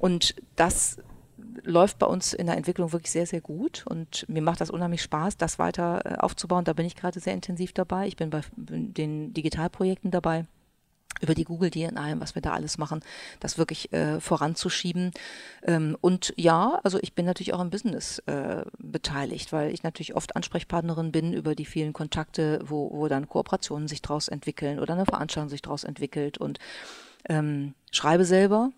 Und 0.00 0.36
das 0.56 0.96
läuft 1.62 1.98
bei 1.98 2.06
uns 2.06 2.32
in 2.32 2.46
der 2.46 2.56
Entwicklung 2.56 2.92
wirklich 2.92 3.10
sehr, 3.10 3.26
sehr 3.26 3.40
gut 3.40 3.84
und 3.86 4.24
mir 4.28 4.40
macht 4.40 4.60
das 4.62 4.70
unheimlich 4.70 5.02
Spaß, 5.02 5.36
das 5.36 5.58
weiter 5.58 6.00
äh, 6.04 6.14
aufzubauen. 6.16 6.64
Da 6.64 6.72
bin 6.72 6.86
ich 6.86 6.96
gerade 6.96 7.20
sehr 7.20 7.34
intensiv 7.34 7.72
dabei. 7.72 8.06
Ich 8.06 8.16
bin 8.16 8.30
bei 8.30 8.40
den 8.56 9.34
Digitalprojekten 9.34 10.10
dabei 10.10 10.46
über 11.20 11.34
die 11.34 11.44
Google 11.44 11.70
DNA, 11.70 12.20
was 12.20 12.34
wir 12.34 12.42
da 12.42 12.52
alles 12.52 12.78
machen, 12.78 13.00
das 13.40 13.58
wirklich 13.58 13.92
äh, 13.92 14.20
voranzuschieben. 14.20 15.10
Ähm, 15.62 15.96
und 16.00 16.32
ja, 16.36 16.80
also 16.82 16.98
ich 17.02 17.14
bin 17.14 17.26
natürlich 17.26 17.52
auch 17.52 17.60
im 17.60 17.70
Business 17.70 18.20
äh, 18.20 18.64
beteiligt, 18.78 19.52
weil 19.52 19.72
ich 19.72 19.82
natürlich 19.82 20.14
oft 20.14 20.36
Ansprechpartnerin 20.36 21.12
bin 21.12 21.32
über 21.32 21.54
die 21.54 21.66
vielen 21.66 21.92
Kontakte, 21.92 22.60
wo, 22.64 22.90
wo 22.92 23.08
dann 23.08 23.28
Kooperationen 23.28 23.88
sich 23.88 24.02
daraus 24.02 24.28
entwickeln 24.28 24.78
oder 24.78 24.94
eine 24.94 25.06
Veranstaltung 25.06 25.50
sich 25.50 25.62
daraus 25.62 25.84
entwickelt 25.84 26.38
und 26.38 26.58
ähm, 27.28 27.74
schreibe 27.90 28.24
selber 28.24 28.70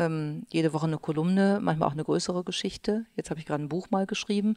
ähm, 0.00 0.46
jede 0.50 0.72
Woche 0.72 0.86
eine 0.86 0.98
Kolumne, 0.98 1.58
manchmal 1.60 1.88
auch 1.88 1.92
eine 1.92 2.04
größere 2.04 2.42
Geschichte. 2.42 3.04
Jetzt 3.16 3.30
habe 3.30 3.38
ich 3.38 3.46
gerade 3.46 3.62
ein 3.62 3.68
Buch 3.68 3.90
mal 3.90 4.06
geschrieben. 4.06 4.56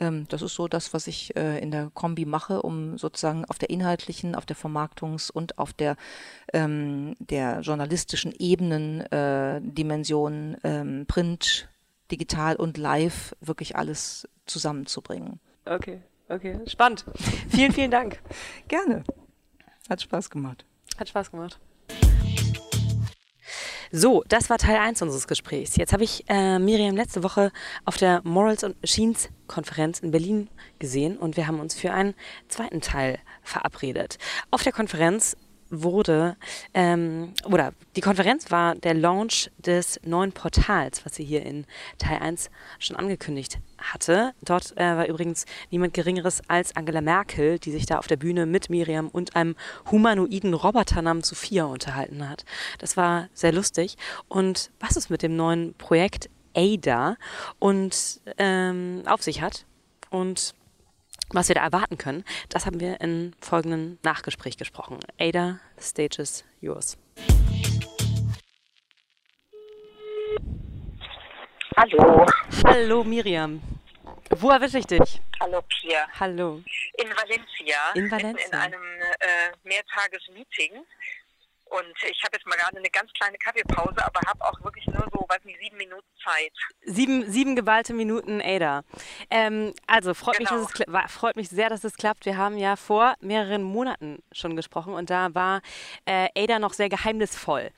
Ähm, 0.00 0.26
das 0.28 0.40
ist 0.40 0.54
so 0.54 0.68
das, 0.68 0.94
was 0.94 1.06
ich 1.08 1.36
äh, 1.36 1.58
in 1.58 1.70
der 1.70 1.90
Kombi 1.92 2.24
mache, 2.24 2.62
um 2.62 2.96
sozusagen 2.96 3.44
auf 3.46 3.58
der 3.58 3.70
inhaltlichen, 3.70 4.34
auf 4.34 4.46
der 4.46 4.56
Vermarktungs- 4.56 5.30
und 5.30 5.58
auf 5.58 5.72
der, 5.72 5.96
ähm, 6.52 7.16
der 7.18 7.60
journalistischen 7.60 8.32
Ebenen, 8.38 9.00
äh, 9.00 9.60
Dimension, 9.60 10.56
ähm, 10.62 11.04
Print, 11.06 11.68
digital 12.10 12.56
und 12.56 12.78
live 12.78 13.34
wirklich 13.40 13.76
alles 13.76 14.28
zusammenzubringen. 14.46 15.40
Okay, 15.64 16.00
okay, 16.28 16.60
spannend. 16.66 17.04
vielen, 17.48 17.72
vielen 17.72 17.90
Dank. 17.90 18.20
Gerne. 18.68 19.02
Hat 19.90 20.00
Spaß 20.00 20.30
gemacht. 20.30 20.64
Hat 20.98 21.08
Spaß 21.08 21.30
gemacht. 21.30 21.58
So, 23.96 24.24
das 24.26 24.50
war 24.50 24.58
Teil 24.58 24.78
1 24.78 25.02
unseres 25.02 25.28
Gesprächs. 25.28 25.76
Jetzt 25.76 25.92
habe 25.92 26.02
ich 26.02 26.24
äh, 26.26 26.58
Miriam 26.58 26.96
letzte 26.96 27.22
Woche 27.22 27.52
auf 27.84 27.96
der 27.96 28.22
Morals 28.24 28.64
and 28.64 28.74
Machines 28.82 29.28
Konferenz 29.46 30.00
in 30.00 30.10
Berlin 30.10 30.48
gesehen 30.80 31.16
und 31.16 31.36
wir 31.36 31.46
haben 31.46 31.60
uns 31.60 31.76
für 31.76 31.92
einen 31.92 32.14
zweiten 32.48 32.80
Teil 32.80 33.20
verabredet. 33.44 34.18
Auf 34.50 34.64
der 34.64 34.72
Konferenz 34.72 35.36
wurde, 35.82 36.36
ähm, 36.72 37.32
oder 37.44 37.72
die 37.96 38.00
Konferenz 38.00 38.50
war 38.50 38.74
der 38.74 38.94
Launch 38.94 39.50
des 39.58 40.00
neuen 40.04 40.32
Portals, 40.32 41.04
was 41.04 41.14
sie 41.14 41.24
hier 41.24 41.44
in 41.44 41.66
Teil 41.98 42.18
1 42.18 42.50
schon 42.78 42.96
angekündigt 42.96 43.58
hatte. 43.78 44.32
Dort 44.42 44.76
äh, 44.76 44.96
war 44.96 45.06
übrigens 45.06 45.46
niemand 45.70 45.94
Geringeres 45.94 46.42
als 46.48 46.76
Angela 46.76 47.00
Merkel, 47.00 47.58
die 47.58 47.70
sich 47.70 47.86
da 47.86 47.98
auf 47.98 48.06
der 48.06 48.16
Bühne 48.16 48.46
mit 48.46 48.70
Miriam 48.70 49.08
und 49.08 49.36
einem 49.36 49.56
humanoiden 49.90 50.54
Roboter 50.54 51.02
namens 51.02 51.28
Sophia 51.28 51.64
unterhalten 51.64 52.28
hat. 52.28 52.44
Das 52.78 52.96
war 52.96 53.28
sehr 53.34 53.52
lustig. 53.52 53.96
Und 54.28 54.70
was 54.80 54.96
es 54.96 55.10
mit 55.10 55.22
dem 55.22 55.36
neuen 55.36 55.74
Projekt 55.74 56.28
ADA 56.56 57.16
und 57.58 58.20
ähm, 58.38 59.02
auf 59.06 59.22
sich 59.22 59.40
hat 59.40 59.66
und 60.10 60.54
was 61.34 61.48
wir 61.48 61.56
da 61.56 61.62
erwarten 61.62 61.98
können, 61.98 62.24
das 62.48 62.66
haben 62.66 62.80
wir 62.80 63.00
in 63.00 63.34
folgendem 63.40 63.98
Nachgespräch 64.02 64.56
gesprochen. 64.56 64.98
Ada, 65.18 65.58
the 65.76 65.84
stage 65.84 66.18
is 66.20 66.44
yours. 66.60 66.96
Hallo. 71.76 72.24
Hallo 72.64 73.04
Miriam. 73.04 73.60
Wo 74.30 74.50
erwische 74.50 74.78
ich 74.78 74.86
dich? 74.86 75.20
Hallo 75.40 75.60
Pia. 75.62 76.06
Hallo. 76.18 76.62
In 76.98 77.08
Valencia. 77.08 77.92
In 77.94 78.10
Valencia. 78.10 78.46
In 78.46 78.54
einem 78.54 78.82
äh, 78.82 79.50
Mehrtages-Meeting. 79.64 80.84
Und 81.74 81.96
ich 82.08 82.22
habe 82.22 82.36
jetzt 82.36 82.46
mal 82.46 82.56
gerade 82.56 82.76
eine 82.76 82.90
ganz 82.90 83.10
kleine 83.14 83.36
Kaffeepause, 83.38 83.96
aber 84.04 84.20
habe 84.28 84.44
auch 84.44 84.62
wirklich 84.62 84.86
nur 84.86 85.04
so, 85.12 85.26
weiß 85.28 85.42
nicht, 85.44 85.58
sieben 85.58 85.76
Minuten 85.76 86.06
Zeit. 86.22 86.52
Sieben, 86.82 87.28
sieben 87.28 87.56
geballte 87.56 87.94
Minuten, 87.94 88.40
Ada. 88.40 88.84
Ähm, 89.28 89.74
also 89.88 90.14
freut, 90.14 90.38
genau. 90.38 90.52
mich, 90.58 90.70
dass 90.70 91.04
es, 91.04 91.12
freut 91.12 91.34
mich 91.34 91.48
sehr, 91.48 91.68
dass 91.70 91.82
es 91.82 91.96
klappt. 91.96 92.26
Wir 92.26 92.36
haben 92.36 92.58
ja 92.58 92.76
vor 92.76 93.14
mehreren 93.20 93.64
Monaten 93.64 94.22
schon 94.30 94.54
gesprochen 94.54 94.94
und 94.94 95.10
da 95.10 95.34
war 95.34 95.62
äh, 96.04 96.28
Ada 96.36 96.60
noch 96.60 96.74
sehr 96.74 96.88
geheimnisvoll. 96.88 97.70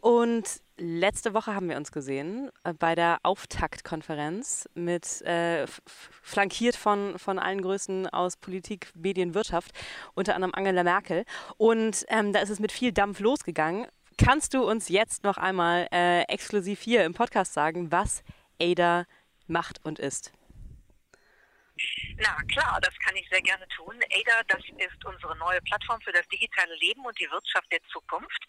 Und 0.00 0.60
Letzte 0.80 1.34
Woche 1.34 1.56
haben 1.56 1.68
wir 1.68 1.76
uns 1.76 1.90
gesehen 1.90 2.50
äh, 2.62 2.72
bei 2.72 2.94
der 2.94 3.18
Auftaktkonferenz 3.24 4.68
mit 4.74 5.22
äh, 5.22 5.66
flankiert 5.86 6.76
von, 6.76 7.18
von 7.18 7.40
allen 7.40 7.62
Größen 7.62 8.06
aus 8.06 8.36
Politik, 8.36 8.92
Medien, 8.94 9.34
Wirtschaft, 9.34 9.72
unter 10.14 10.36
anderem 10.36 10.54
Angela 10.54 10.84
Merkel. 10.84 11.24
Und 11.56 12.06
ähm, 12.08 12.32
da 12.32 12.38
ist 12.38 12.50
es 12.50 12.60
mit 12.60 12.70
viel 12.70 12.92
Dampf 12.92 13.18
losgegangen. 13.18 13.86
Kannst 14.18 14.54
du 14.54 14.62
uns 14.62 14.88
jetzt 14.88 15.24
noch 15.24 15.36
einmal 15.36 15.88
äh, 15.92 16.22
exklusiv 16.28 16.80
hier 16.80 17.04
im 17.04 17.12
Podcast 17.12 17.54
sagen, 17.54 17.90
was 17.90 18.22
ADA 18.60 19.04
macht 19.48 19.84
und 19.84 19.98
ist? 19.98 20.32
Na 22.16 22.36
klar, 22.52 22.78
das 22.80 22.96
kann 23.04 23.16
ich 23.16 23.28
sehr 23.28 23.42
gerne 23.42 23.66
tun. 23.68 23.96
ADA, 24.10 24.42
das 24.48 24.62
ist 24.78 25.04
unsere 25.04 25.36
neue 25.36 25.60
Plattform 25.62 26.00
für 26.02 26.12
das 26.12 26.26
digitale 26.28 26.74
Leben 26.76 27.04
und 27.04 27.18
die 27.18 27.30
Wirtschaft 27.30 27.70
der 27.70 27.82
Zukunft. 27.92 28.42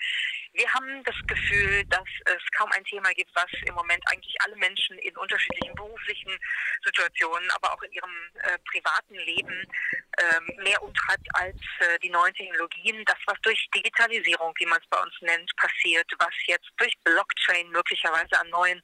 Wir 0.54 0.72
haben 0.74 1.04
das 1.04 1.16
Gefühl, 1.28 1.86
dass 1.86 2.08
es 2.26 2.42
kaum 2.58 2.72
ein 2.72 2.84
Thema 2.86 3.12
gibt, 3.14 3.34
was 3.36 3.52
im 3.66 3.76
Moment 3.76 4.04
eigentlich 4.12 4.36
alle 4.42 4.56
Menschen 4.56 4.98
in 5.00 5.16
unterschiedlichen 5.18 5.76
beruflichen 5.76 6.38
Situationen, 6.84 7.50
aber 7.52 7.74
auch 7.74 7.82
in 7.84 7.92
ihrem 7.92 8.16
äh, 8.42 8.58
privaten 8.70 9.16
Leben 9.16 9.64
äh, 10.18 10.62
mehr 10.64 10.82
umtreibt 10.82 11.28
als 11.34 11.60
äh, 11.80 12.00
die 12.00 12.10
neuen 12.10 12.34
Technologien. 12.34 13.04
Das, 13.06 13.18
was 13.26 13.40
durch 13.42 13.70
Digitalisierung, 13.76 14.54
wie 14.58 14.66
man 14.66 14.80
es 14.82 14.88
bei 14.90 15.02
uns 15.02 15.14
nennt, 15.22 15.52
passiert, 15.56 16.12
was 16.18 16.34
jetzt 16.48 16.70
durch 16.78 16.94
Blockchain 17.04 17.70
möglicherweise 17.70 18.40
an 18.40 18.50
neuen 18.50 18.82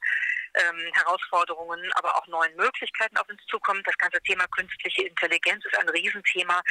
ähm, 0.56 0.90
Herausforderungen, 0.94 1.80
aber 1.94 2.16
auch 2.16 2.26
neuen 2.26 2.54
Möglichkeiten 2.56 3.16
auf 3.16 3.28
uns 3.28 3.40
zukommt. 3.46 3.86
Das 3.86 3.96
ganze 3.98 4.20
Thema 4.22 4.46
künstliche 4.48 5.02
Intelligenz 5.02 5.64
ist 5.64 5.78
ein 5.78 5.88
Riesenthema, 5.88 6.62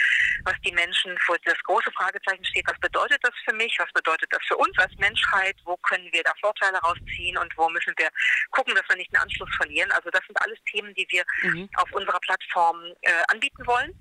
was 0.44 0.56
die 0.66 0.72
Menschen 0.72 1.18
vor 1.20 1.38
das 1.44 1.58
große 1.64 1.92
Fragezeichen 1.92 2.46
steht. 2.46 2.68
Was 2.68 2.80
bedeutet 2.80 3.20
das 3.24 3.34
für 3.46 3.54
mich? 3.56 3.76
Was 3.80 3.92
bedeutet 3.94 4.32
das 4.32 4.44
für 4.48 4.58
uns 4.58 4.78
als 4.80 4.94
Menschheit? 4.98 5.56
Wo 5.64 5.78
können 5.78 6.12
wir 6.12 6.24
da 6.24 6.32
Vorteile 6.42 6.78
rausziehen 6.80 7.38
und 7.38 7.56
wo 7.58 7.70
müssen 7.70 7.94
wir 7.98 8.10
gucken, 8.52 8.76
dass 8.76 8.88
wir 8.90 8.96
nicht 8.96 9.12
den 9.12 9.22
Anschluss 9.22 9.50
verlieren? 9.56 9.92
Also 9.92 10.10
das 10.10 10.22
sind 10.26 10.40
alles 10.42 10.60
Themen, 10.72 10.94
die 10.96 11.08
wir 11.10 11.24
mhm. 11.44 11.70
auf 11.76 11.92
unserer 11.92 12.20
Plattform 12.20 12.82
äh, 13.02 13.12
anbieten 13.28 13.66
wollen. 13.66 13.94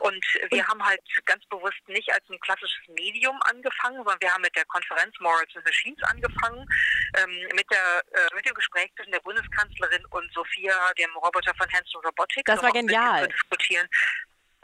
Und 0.00 0.24
wir 0.50 0.66
haben 0.66 0.84
halt 0.84 1.02
ganz 1.24 1.44
bewusst 1.46 1.80
nicht 1.86 2.12
als 2.12 2.28
ein 2.30 2.40
klassisches 2.40 2.88
Medium 2.88 3.38
angefangen, 3.42 3.96
sondern 3.96 4.20
wir 4.20 4.32
haben 4.32 4.42
mit 4.42 4.56
der 4.56 4.64
Konferenz 4.66 5.14
Morals 5.20 5.54
and 5.54 5.64
Machines 5.64 6.02
angefangen, 6.02 6.66
ähm, 7.16 7.48
mit, 7.54 7.66
der, 7.70 8.02
äh, 8.12 8.34
mit 8.34 8.46
dem 8.46 8.54
Gespräch 8.54 8.90
zwischen 8.96 9.12
der 9.12 9.20
Bundeskanzlerin 9.28 10.06
und 10.06 10.32
Sophia, 10.32 10.72
dem 10.98 11.14
Roboter 11.16 11.52
von 11.54 11.70
Hanson 11.70 12.02
Robotics. 12.02 12.44
Das 12.46 12.62
war 12.62 12.72
genial. 12.72 13.28
Diskutieren 13.28 13.86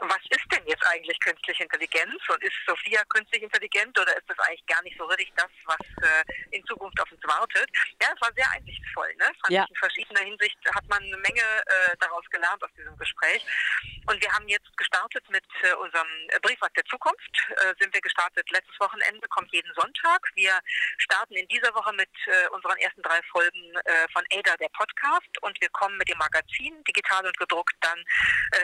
was 0.09 0.21
ist 0.29 0.45
denn 0.51 0.65
jetzt 0.67 0.85
eigentlich 0.85 1.19
künstliche 1.19 1.63
Intelligenz 1.63 2.21
und 2.29 2.43
ist 2.43 2.55
Sophia 2.67 3.03
künstlich 3.05 3.43
intelligent 3.43 3.97
oder 3.99 4.15
ist 4.15 4.29
das 4.29 4.39
eigentlich 4.39 4.65
gar 4.65 4.81
nicht 4.83 4.97
so 4.97 5.05
richtig 5.05 5.33
das, 5.35 5.49
was 5.65 5.81
äh, 6.03 6.23
in 6.51 6.65
Zukunft 6.65 6.99
auf 7.01 7.11
uns 7.11 7.23
wartet? 7.23 7.69
Ja, 8.01 8.09
es 8.13 8.21
war 8.21 8.31
sehr 8.35 8.49
einsichtsvoll. 8.51 9.13
Ne? 9.15 9.25
Fand 9.41 9.49
ja. 9.49 9.65
In 9.69 9.75
verschiedener 9.75 10.21
Hinsicht 10.21 10.57
hat 10.73 10.87
man 10.87 11.01
eine 11.03 11.17
Menge 11.17 11.41
äh, 11.41 11.95
daraus 11.99 12.25
gelernt 12.29 12.63
aus 12.63 12.71
diesem 12.77 12.97
Gespräch. 12.97 13.45
Und 14.07 14.21
wir 14.21 14.31
haben 14.31 14.47
jetzt 14.47 14.75
gestartet 14.77 15.27
mit 15.29 15.45
äh, 15.63 15.73
unserem 15.75 16.07
Briefmarkt 16.41 16.77
der 16.77 16.85
Zukunft. 16.85 17.31
Äh, 17.49 17.73
sind 17.79 17.93
wir 17.93 18.01
gestartet 18.01 18.49
letztes 18.51 18.79
Wochenende, 18.79 19.27
kommt 19.29 19.51
jeden 19.51 19.73
Sonntag. 19.73 20.29
Wir 20.35 20.59
starten 20.97 21.33
in 21.35 21.47
dieser 21.47 21.73
Woche 21.73 21.93
mit 21.93 22.09
äh, 22.27 22.47
unseren 22.49 22.77
ersten 22.77 23.01
drei 23.01 23.21
Folgen 23.31 23.75
äh, 23.85 24.07
von 24.13 24.23
Ada, 24.31 24.55
der 24.57 24.69
Podcast. 24.69 25.41
Und 25.41 25.59
wir 25.59 25.69
kommen 25.69 25.97
mit 25.97 26.09
dem 26.09 26.17
Magazin, 26.17 26.83
digital 26.83 27.25
und 27.25 27.37
gedruckt, 27.37 27.75
dann 27.81 28.03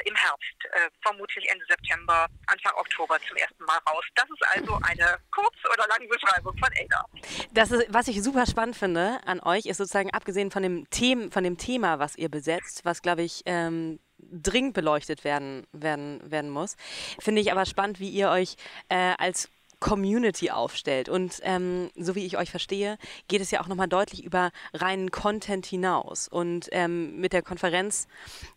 im 0.06 0.16
Herbst, 0.16 0.56
vermutlich 1.02 1.31
Ende 1.38 1.66
September, 1.68 2.28
Anfang 2.48 2.74
Oktober 2.76 3.18
zum 3.28 3.38
ersten 3.38 3.64
Mal 3.64 3.78
raus. 3.90 4.04
Das 4.16 4.26
ist 4.26 4.46
also 4.56 4.80
eine 4.84 5.18
kurz- 5.32 5.66
oder 5.72 5.88
lange 5.88 6.08
Beschreibung 6.08 6.58
von 6.58 6.70
Ada. 6.80 7.06
Das 7.52 7.72
ist, 7.72 7.94
was 7.94 8.08
ich 8.08 8.22
super 8.22 8.46
spannend 8.46 8.76
finde 8.76 9.20
an 9.26 9.40
euch, 9.42 9.66
ist 9.66 9.78
sozusagen 9.78 10.12
abgesehen 10.12 10.52
von 10.52 10.64
dem, 10.64 10.90
Them 10.90 11.32
von 11.32 11.44
dem 11.44 11.58
Thema, 11.58 12.00
was 12.00 12.16
ihr 12.16 12.30
besetzt, 12.30 12.86
was 12.86 13.02
glaube 13.02 13.24
ich 13.24 13.44
ähm, 13.46 14.00
dringend 14.18 14.74
beleuchtet 14.74 15.24
werden, 15.24 15.66
werden, 15.72 16.20
werden 16.30 16.50
muss, 16.50 16.76
finde 17.20 17.42
ich 17.42 17.52
aber 17.52 17.66
spannend, 17.66 18.00
wie 18.00 18.10
ihr 18.10 18.30
euch 18.30 18.56
äh, 18.90 19.14
als 19.18 19.50
Community 19.82 20.52
aufstellt. 20.52 21.10
Und 21.10 21.40
ähm, 21.42 21.90
so 21.98 22.16
wie 22.16 22.26
ich 22.26 22.38
euch 22.38 22.52
verstehe, 22.52 22.98
geht 23.28 23.42
es 23.42 23.52
ja 23.52 23.62
auch 23.62 23.68
nochmal 23.68 23.90
deutlich 23.90 24.24
über 24.24 24.52
reinen 24.74 25.12
Content 25.12 25.66
hinaus. 25.66 26.30
Und 26.30 26.70
ähm, 26.72 27.20
mit 27.20 27.34
der 27.34 27.42
Konferenz 27.42 28.08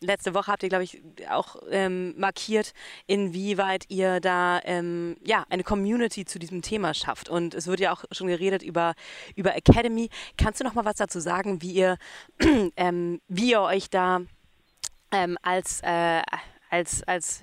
letzte 0.01 0.35
Woche 0.35 0.53
habt 0.53 0.63
ihr, 0.63 0.69
glaube 0.69 0.85
ich, 0.85 1.03
auch 1.31 1.57
ähm, 1.71 2.15
markiert, 2.17 2.75
inwieweit 3.07 3.87
ihr 3.89 4.21
da 4.21 4.61
ähm, 4.65 5.17
ja, 5.25 5.45
eine 5.49 5.65
Community 5.65 6.27
zu 6.27 6.39
diesem 6.39 6.63
Thema 6.63 6.95
schafft. 6.95 7.29
Und 7.29 7.55
es 7.55 7.67
wird 7.67 7.81
ja 7.81 7.93
auch 7.93 8.05
schon 8.13 8.29
geredet 8.29 8.63
über, 8.63 8.95
über 9.35 9.57
Academy. 9.57 10.11
Kannst 10.37 10.61
du 10.61 10.65
noch 10.65 10.75
mal 10.75 10.85
was 10.85 10.97
dazu 10.97 11.21
sagen, 11.21 11.63
wie 11.63 11.73
ihr, 11.73 11.97
ähm, 12.77 13.21
wie 13.29 13.51
ihr 13.51 13.63
euch 13.63 13.89
da 13.89 14.21
ähm, 15.11 15.39
als, 15.43 15.81
äh, 15.83 16.23
als, 16.69 17.03
als 17.05 17.43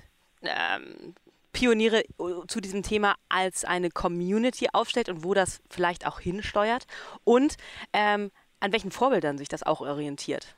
Pioniere 1.53 2.01
äh, 2.01 2.47
zu 2.47 2.61
diesem 2.61 2.83
Thema 2.83 3.15
als 3.29 3.65
eine 3.65 3.89
Community 3.89 4.69
aufstellt 4.71 5.09
und 5.09 5.23
wo 5.23 5.33
das 5.33 5.61
vielleicht 5.69 6.05
auch 6.05 6.19
hinsteuert 6.19 6.85
und 7.23 7.57
ähm, 7.93 8.31
an 8.59 8.71
welchen 8.71 8.91
Vorbildern 8.91 9.37
sich 9.37 9.49
das 9.49 9.63
auch 9.63 9.81
orientiert? 9.81 10.55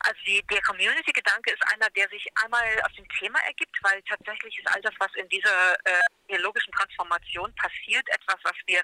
Also 0.00 0.20
die, 0.24 0.40
der 0.52 0.62
Community-Gedanke 0.62 1.50
ist 1.50 1.62
einer, 1.72 1.90
der 1.90 2.08
sich 2.10 2.24
einmal 2.44 2.62
aus 2.84 2.94
dem 2.94 3.08
Thema 3.18 3.40
ergibt, 3.46 3.76
weil 3.82 4.00
tatsächlich 4.02 4.56
ist 4.56 4.68
all 4.72 4.80
das, 4.82 4.94
was 5.00 5.12
in 5.16 5.28
dieser 5.28 5.74
äh, 5.84 6.00
biologischen 6.28 6.72
Transformation 6.72 7.52
passiert, 7.56 8.06
etwas, 8.10 8.36
was 8.44 8.54
wir 8.66 8.80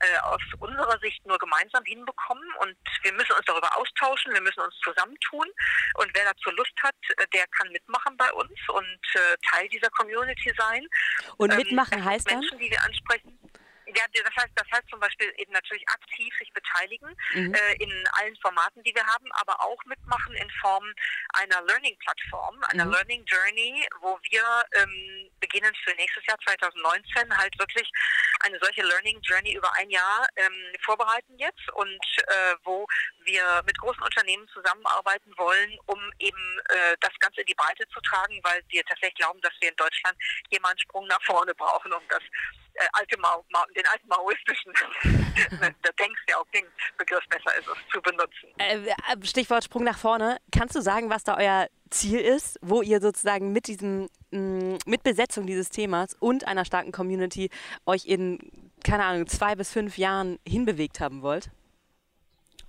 äh, 0.00 0.18
aus 0.22 0.42
unserer 0.58 0.98
Sicht 1.00 1.24
nur 1.26 1.38
gemeinsam 1.38 1.84
hinbekommen. 1.84 2.44
Und 2.60 2.76
wir 3.02 3.12
müssen 3.12 3.32
uns 3.32 3.44
darüber 3.46 3.76
austauschen, 3.76 4.32
wir 4.32 4.40
müssen 4.40 4.60
uns 4.60 4.74
zusammentun. 4.82 5.46
Und 5.94 6.10
wer 6.14 6.24
dazu 6.24 6.50
Lust 6.50 6.74
hat, 6.82 6.94
äh, 7.16 7.26
der 7.32 7.46
kann 7.48 7.70
mitmachen 7.70 8.16
bei 8.16 8.30
uns 8.32 8.58
und 8.68 9.00
äh, 9.14 9.36
Teil 9.50 9.68
dieser 9.68 9.90
Community 9.90 10.52
sein. 10.58 10.86
Und 11.36 11.52
ähm, 11.52 11.58
mitmachen 11.58 11.98
ähm, 11.98 12.04
heißt 12.04 12.30
Menschen, 12.30 12.50
dann? 12.50 12.58
die 12.58 12.70
wir 12.70 12.82
ansprechen. 12.82 13.38
Ja, 13.96 14.04
das 14.12 14.36
heißt, 14.36 14.52
das 14.54 14.70
heißt 14.70 14.88
zum 14.90 15.00
Beispiel 15.00 15.32
eben 15.38 15.52
natürlich 15.52 15.88
aktiv 15.88 16.32
sich 16.38 16.52
beteiligen 16.52 17.16
mhm. 17.32 17.54
äh, 17.54 17.74
in 17.82 18.08
allen 18.12 18.36
Formaten, 18.36 18.82
die 18.82 18.94
wir 18.94 19.06
haben, 19.06 19.32
aber 19.32 19.58
auch 19.62 19.82
mitmachen 19.86 20.34
in 20.34 20.50
Form 20.60 20.84
einer 21.32 21.62
Learning-Plattform, 21.62 22.62
einer 22.68 22.84
mhm. 22.84 22.92
Learning 22.92 23.24
Journey, 23.24 23.88
wo 24.00 24.18
wir 24.30 24.44
ähm, 24.74 25.30
beginnen 25.40 25.74
für 25.82 25.94
nächstes 25.94 26.26
Jahr 26.26 26.36
2019 26.44 27.38
halt 27.38 27.58
wirklich 27.58 27.90
eine 28.40 28.58
solche 28.60 28.82
Learning 28.82 29.18
Journey 29.22 29.54
über 29.54 29.72
ein 29.76 29.88
Jahr 29.88 30.26
ähm, 30.36 30.74
vorbereiten 30.84 31.38
jetzt 31.38 31.66
und 31.72 32.02
äh, 32.26 32.54
wo 32.64 32.86
wir 33.24 33.62
mit 33.64 33.78
großen 33.78 34.02
Unternehmen 34.02 34.46
zusammenarbeiten 34.48 35.32
wollen, 35.38 35.78
um 35.86 35.98
eben 36.18 36.60
äh, 36.68 36.96
das 37.00 37.18
Ganze 37.18 37.40
in 37.40 37.46
die 37.46 37.54
Breite 37.54 37.88
zu 37.88 38.00
tragen, 38.00 38.38
weil 38.42 38.62
wir 38.68 38.84
tatsächlich 38.84 39.16
glauben, 39.16 39.40
dass 39.40 39.54
wir 39.60 39.70
in 39.70 39.76
Deutschland 39.76 40.18
hier 40.50 40.60
mal 40.60 40.70
einen 40.70 40.78
Sprung 40.80 41.06
nach 41.06 41.22
vorne 41.22 41.54
brauchen, 41.54 41.92
um 41.94 42.02
das 42.08 42.22
äh, 42.76 42.88
alte 42.92 43.18
Ma 43.18 43.38
Ma 43.50 43.64
den 43.76 43.86
alten 43.86 44.08
maoistischen 44.08 44.72
der 45.84 45.92
Denkst-ja-Begriff 45.92 47.24
besser 47.28 47.58
ist, 47.58 47.68
es 47.68 47.92
zu 47.92 48.00
benutzen. 48.02 48.48
Äh, 48.58 48.86
äh, 48.86 49.24
Stichwort 49.24 49.64
Sprung 49.64 49.84
nach 49.84 49.98
vorne. 49.98 50.38
Kannst 50.52 50.76
du 50.76 50.80
sagen, 50.80 51.10
was 51.10 51.24
da 51.24 51.36
euer 51.36 51.68
Ziel 51.90 52.20
ist, 52.20 52.58
wo 52.62 52.82
ihr 52.82 53.00
sozusagen 53.00 53.52
mit 53.52 53.66
diesem, 53.66 54.08
mm, 54.30 54.76
mit 54.86 55.02
Besetzung 55.02 55.46
dieses 55.46 55.70
Themas 55.70 56.14
und 56.18 56.46
einer 56.46 56.64
starken 56.64 56.92
Community 56.92 57.50
euch 57.86 58.06
in, 58.06 58.38
keine 58.84 59.04
Ahnung, 59.04 59.26
zwei 59.26 59.54
bis 59.54 59.70
fünf 59.72 59.98
Jahren 59.98 60.38
hinbewegt 60.46 61.00
haben 61.00 61.22
wollt? 61.22 61.50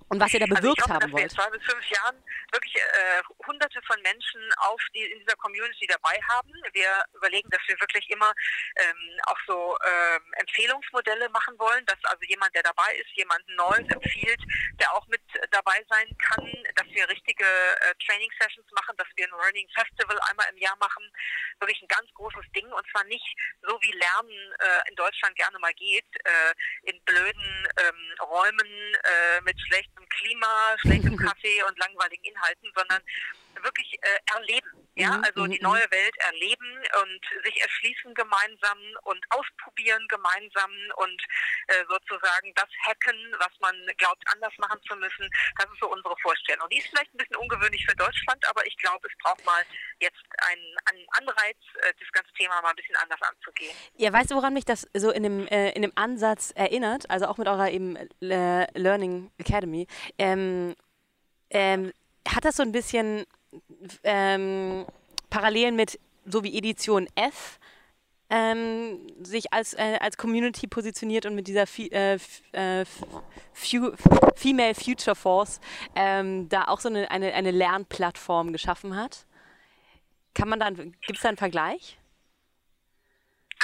Und 0.08 0.20
was 0.20 0.32
ihr 0.32 0.40
da 0.40 0.46
bewirkt 0.46 0.64
also 0.64 0.72
ich 0.72 0.82
hoffe, 0.82 0.94
haben 0.94 1.12
wollt. 1.12 1.24
Dass 1.26 1.36
wir 1.36 1.44
in 1.44 1.50
zwei 1.50 1.58
bis 1.58 1.72
fünf 1.72 1.90
Jahren 1.90 2.24
wirklich 2.52 2.76
äh, 2.76 3.22
hunderte 3.46 3.80
von 3.82 4.00
Menschen 4.02 4.40
auf 4.58 4.80
die, 4.94 5.04
in 5.04 5.18
dieser 5.20 5.36
Community 5.36 5.86
dabei 5.86 6.18
haben. 6.30 6.52
Wir 6.72 7.04
überlegen, 7.14 7.48
dass 7.50 7.60
wir 7.66 7.78
wirklich 7.80 8.08
immer 8.10 8.32
ähm, 8.76 9.20
auch 9.24 9.38
so 9.46 9.76
ähm, 9.84 10.22
Empfehlungsmodelle 10.38 11.28
machen 11.28 11.58
wollen, 11.58 11.84
dass 11.86 11.98
also 12.04 12.22
jemand, 12.24 12.54
der 12.54 12.62
dabei 12.62 12.94
ist, 12.96 13.10
jemanden 13.14 13.54
Neues 13.56 13.86
empfiehlt, 13.88 14.40
der 14.80 14.92
auch 14.94 15.06
mit 15.08 15.22
dabei 15.50 15.84
sein 15.88 16.08
kann, 16.18 16.46
dass 16.74 16.86
wir 16.88 17.08
richtige 17.08 17.44
äh, 17.44 17.94
Training 18.06 18.30
Sessions 18.40 18.70
machen, 18.72 18.96
dass 18.96 19.08
wir 19.16 19.26
ein 19.26 19.38
Learning 19.38 19.68
Festival 19.74 20.18
einmal 20.30 20.46
im 20.50 20.58
Jahr 20.58 20.76
machen. 20.76 21.04
Wirklich 21.60 21.82
ein 21.82 21.88
ganz 21.88 22.08
großes 22.14 22.44
Ding 22.54 22.66
und 22.72 22.86
zwar 22.90 23.04
nicht 23.04 23.26
so 23.62 23.78
wie 23.82 23.92
Lernen 23.92 24.54
äh, 24.58 24.88
in 24.88 24.96
Deutschland 24.96 25.36
gerne 25.36 25.58
mal 25.58 25.74
geht, 25.74 26.08
äh, 26.24 26.90
in 26.90 27.02
blöden 27.04 27.68
ähm, 27.76 28.14
Räumen 28.20 28.68
äh, 29.04 29.40
mit 29.42 29.58
schlechtem 29.98 30.08
Klima, 30.08 30.76
schlechtem 30.78 31.16
Kaffee 31.28 31.62
und 31.68 31.78
langweiligen 31.78 32.24
Inhalten 32.24 32.70
sondern 32.74 33.02
wirklich 33.62 33.98
äh, 34.02 34.36
erleben. 34.36 34.77
Ja, 34.98 35.16
mhm, 35.16 35.24
also 35.24 35.46
die 35.46 35.62
mhm, 35.62 35.70
neue 35.70 35.86
mhm. 35.86 35.94
Welt 35.94 36.16
erleben 36.18 36.82
und 37.02 37.44
sich 37.44 37.62
erschließen 37.62 38.14
gemeinsam 38.14 38.78
und 39.04 39.24
ausprobieren 39.30 40.04
gemeinsam 40.08 40.70
und 40.96 41.22
äh, 41.68 41.84
sozusagen 41.88 42.52
das 42.54 42.68
hacken, 42.82 43.16
was 43.38 43.54
man 43.60 43.74
glaubt, 43.96 44.22
anders 44.34 44.52
machen 44.58 44.80
zu 44.88 44.96
müssen. 44.96 45.30
Das 45.56 45.66
ist 45.70 45.78
so 45.80 45.88
unsere 45.90 46.16
Vorstellung. 46.20 46.68
Die 46.70 46.78
ist 46.78 46.88
vielleicht 46.88 47.14
ein 47.14 47.18
bisschen 47.18 47.36
ungewöhnlich 47.36 47.86
für 47.86 47.94
Deutschland, 47.94 48.44
aber 48.48 48.66
ich 48.66 48.76
glaube, 48.78 49.06
es 49.06 49.14
braucht 49.22 49.44
mal 49.46 49.62
jetzt 50.00 50.24
einen, 50.50 50.76
einen 50.90 51.06
Anreiz, 51.10 51.58
äh, 51.82 51.94
das 51.98 52.10
ganze 52.10 52.32
Thema 52.32 52.60
mal 52.60 52.70
ein 52.70 52.76
bisschen 52.76 52.96
anders 52.96 53.22
anzugehen. 53.22 53.76
Ja, 53.96 54.12
weißt 54.12 54.32
du, 54.32 54.34
woran 54.34 54.52
mich 54.52 54.64
das 54.64 54.88
so 54.94 55.12
in 55.12 55.22
dem, 55.22 55.46
äh, 55.46 55.70
in 55.70 55.82
dem 55.82 55.92
Ansatz 55.94 56.50
erinnert? 56.56 57.08
Also 57.08 57.26
auch 57.26 57.38
mit 57.38 57.46
eurer 57.46 57.70
eben 57.70 57.94
äh, 58.20 58.66
Learning 58.76 59.30
Academy. 59.38 59.86
Ähm, 60.18 60.74
ähm, 61.50 61.92
hat 62.28 62.44
das 62.44 62.56
so 62.56 62.62
ein 62.62 62.72
bisschen 62.72 63.24
ähm, 64.04 64.86
Parallelen 65.30 65.76
mit, 65.76 65.98
so 66.24 66.44
wie 66.44 66.56
Edition 66.56 67.08
F, 67.14 67.58
ähm, 68.30 69.06
sich 69.22 69.52
als, 69.52 69.74
äh, 69.74 69.98
als 70.00 70.18
Community 70.18 70.66
positioniert 70.66 71.24
und 71.24 71.34
mit 71.34 71.48
dieser 71.48 71.64
äh, 71.78 72.18
äh, 72.52 72.84
Female 74.36 74.74
Future 74.74 75.16
Force 75.16 75.60
ähm, 75.94 76.48
da 76.48 76.64
auch 76.64 76.80
so 76.80 76.88
eine, 76.88 77.10
eine, 77.10 77.32
eine 77.32 77.50
Lernplattform 77.50 78.52
geschaffen 78.52 78.96
hat. 78.96 79.26
Kann 80.34 80.48
man 80.48 80.60
dann, 80.60 80.76
gibt 80.76 81.16
es 81.16 81.22
da 81.22 81.28
einen 81.28 81.38
Vergleich? 81.38 81.98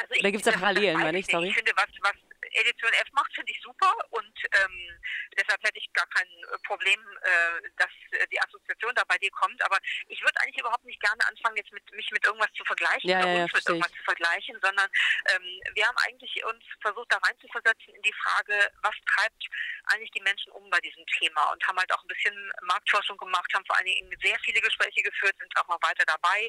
Also 0.00 0.20
Oder 0.20 0.30
gibt 0.32 0.46
es 0.46 0.52
da 0.52 0.58
Parallelen, 0.58 0.98
meine 0.98 1.18
ich, 1.18 1.26
sorry? 1.26 1.48
Ich 1.48 1.54
finde, 1.54 1.72
was, 1.76 1.86
was 2.00 2.16
Edition 2.52 2.90
F 2.90 3.12
macht, 3.12 3.32
finde 3.34 3.52
ich 3.52 3.60
super 3.62 3.92
und 4.10 4.34
ähm, 4.44 4.98
deshalb 5.36 5.62
hätte 5.62 5.78
ich 5.78 5.92
gar 5.92 6.06
kein 6.08 6.26
äh, 6.26 6.58
Problem, 6.66 7.00
äh, 7.22 7.70
dass 7.76 7.90
äh, 8.12 8.26
die 8.28 8.40
Assoziation 8.40 8.94
da 8.94 9.02
bei 9.06 9.18
dir 9.18 9.30
kommt. 9.30 9.62
Aber 9.64 9.78
ich 10.08 10.20
würde 10.22 10.40
eigentlich 10.40 10.60
überhaupt 10.60 10.84
nicht 10.84 11.00
gerne 11.00 11.26
anfangen, 11.26 11.56
jetzt 11.56 11.72
mit, 11.72 11.90
mich 11.92 12.10
mit 12.10 12.24
irgendwas 12.24 12.52
zu 12.52 12.64
vergleichen 12.64 13.10
ja, 13.10 13.18
oder 13.18 13.42
uns 13.42 13.52
ja, 13.52 13.58
mit 13.58 13.68
irgendwas 13.68 13.92
zu 13.92 14.02
vergleichen, 14.04 14.58
sondern 14.62 14.88
ähm, 15.34 15.60
wir 15.74 15.86
haben 15.86 15.96
eigentlich 16.06 16.44
uns 16.44 16.64
versucht, 16.80 17.12
da 17.12 17.18
reinzuversetzen 17.18 17.94
in 17.94 18.02
die 18.02 18.14
Frage, 18.14 18.72
was 18.82 18.94
treibt 19.06 19.44
eigentlich 19.86 20.10
die 20.12 20.22
Menschen 20.22 20.52
um 20.52 20.68
bei 20.70 20.80
diesem 20.80 21.04
Thema? 21.18 21.52
Und 21.52 21.66
haben 21.66 21.78
halt 21.78 21.92
auch 21.92 22.02
ein 22.02 22.08
bisschen 22.08 22.52
Marktforschung 22.62 23.16
gemacht, 23.18 23.52
haben 23.54 23.66
vor 23.66 23.76
allen 23.76 23.86
Dingen 23.86 24.14
sehr 24.22 24.38
viele 24.44 24.60
Gespräche 24.60 25.02
geführt, 25.02 25.36
sind 25.38 25.56
auch 25.58 25.68
noch 25.68 25.82
weiter 25.82 26.04
dabei, 26.06 26.48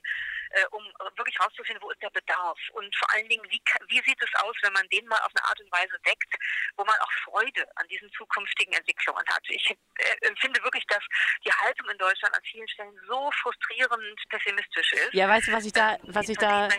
äh, 0.52 0.66
um 0.72 0.84
wirklich 1.16 1.40
rauszufinden, 1.40 1.82
wo 1.82 1.92
ist 1.92 2.02
der 2.02 2.10
Bedarf? 2.10 2.60
Und 2.74 2.96
vor 2.96 3.12
allen 3.14 3.28
Dingen, 3.30 3.46
wie, 3.50 3.62
wie 3.90 4.02
sieht 4.04 4.22
es 4.22 4.34
aus, 4.42 4.56
wenn 4.62 4.74
man 4.74 4.88
den 4.90 5.06
mal 5.08 5.20
auf 5.22 5.32
eine 5.36 5.46
Art 5.46 5.60
und 5.60 5.72
Weise 5.72 5.98
deckt, 6.06 6.36
wo 6.78 6.86
man 6.86 6.98
auch 7.00 7.12
Freude 7.24 7.66
an 7.76 7.88
diesen 7.88 8.12
zukünftigen 8.14 8.74
Entwicklungen 8.76 9.24
hat. 9.28 9.44
Ich 9.48 9.70
äh, 9.70 10.28
empfinde 10.28 10.62
wirklich, 10.64 10.86
dass 10.88 11.04
die 11.46 11.52
Haltung 11.52 11.90
in 11.90 11.98
Deutschland 11.98 12.36
an 12.36 12.42
vielen 12.44 12.68
Stellen 12.68 12.94
so 13.08 13.30
frustrierend 13.42 14.20
pessimistisch 14.30 14.94
ist. 14.94 15.14
Ja, 15.14 15.28
weißt 15.28 15.48
du, 15.48 15.52
was 15.54 15.66
ich 15.66 15.74
da, 15.74 15.98
was 16.04 16.30
ich 16.30 16.38
da, 16.38 16.70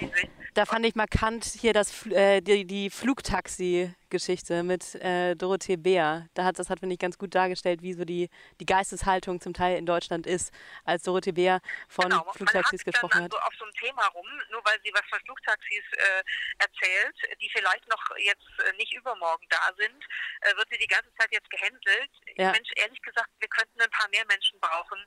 da 0.55 0.67
fand 0.67 0.87
ich 0.87 0.95
markant 0.95 1.45
hier 1.45 1.73
das, 1.73 2.07
äh, 2.07 2.41
die, 2.41 2.67
die 2.67 2.91
Flugtaxi 2.91 3.95
Geschichte 4.11 4.63
mit 4.63 4.95
äh, 4.97 5.35
Dorothee 5.35 5.77
Beer. 5.77 6.29
Da 6.35 6.45
hat, 6.45 6.59
das 6.59 6.71
hat, 6.71 6.81
finde 6.81 6.95
ich, 6.95 6.99
ganz 6.99 7.19
gut 7.19 7.35
dargestellt, 7.35 7.83
wie 7.83 7.93
so 7.93 8.05
die, 8.05 8.31
die 8.61 8.67
Geisteshaltung 8.67 9.41
zum 9.41 9.55
Teil 9.55 9.79
in 9.79 9.87
Deutschland 9.87 10.27
ist, 10.27 10.53
als 10.85 11.03
Dorothee 11.03 11.33
Beer 11.33 11.61
von 11.89 12.09
genau, 12.09 12.31
Flugtaxis 12.33 12.85
gesprochen 12.85 13.23
hat. 13.23 13.35
Also 13.35 13.39
auf 13.39 13.55
so 13.59 13.65
einem 13.65 13.75
Thema 13.75 14.07
rum, 14.09 14.27
nur 14.51 14.65
weil 14.65 14.79
sie 14.85 14.93
was 14.95 15.05
von 15.09 15.21
Flugtaxis 15.21 15.85
äh, 15.93 16.23
erzählt, 16.59 17.17
die 17.41 17.51
vielleicht 17.53 17.89
noch 17.89 18.03
jetzt 18.19 18.49
äh, 18.61 18.77
nicht 18.77 18.95
übermorgen 18.95 19.47
da 19.51 19.73
sind, 19.77 20.05
äh, 20.43 20.57
wird 20.57 20.69
sie 20.71 20.79
die 20.79 20.87
ganze 20.87 21.13
Zeit 21.15 21.33
jetzt 21.33 21.51
gehändelt. 21.51 22.11
Ja. 22.37 22.53
Mensch, 22.53 22.71
ehrlich 22.77 23.01
gesagt, 23.03 23.31
wir 23.39 23.49
könnten 23.49 23.81
ein 23.81 23.91
paar 23.91 24.09
mehr 24.09 24.25
Menschen 24.27 24.59
brauchen, 24.61 24.99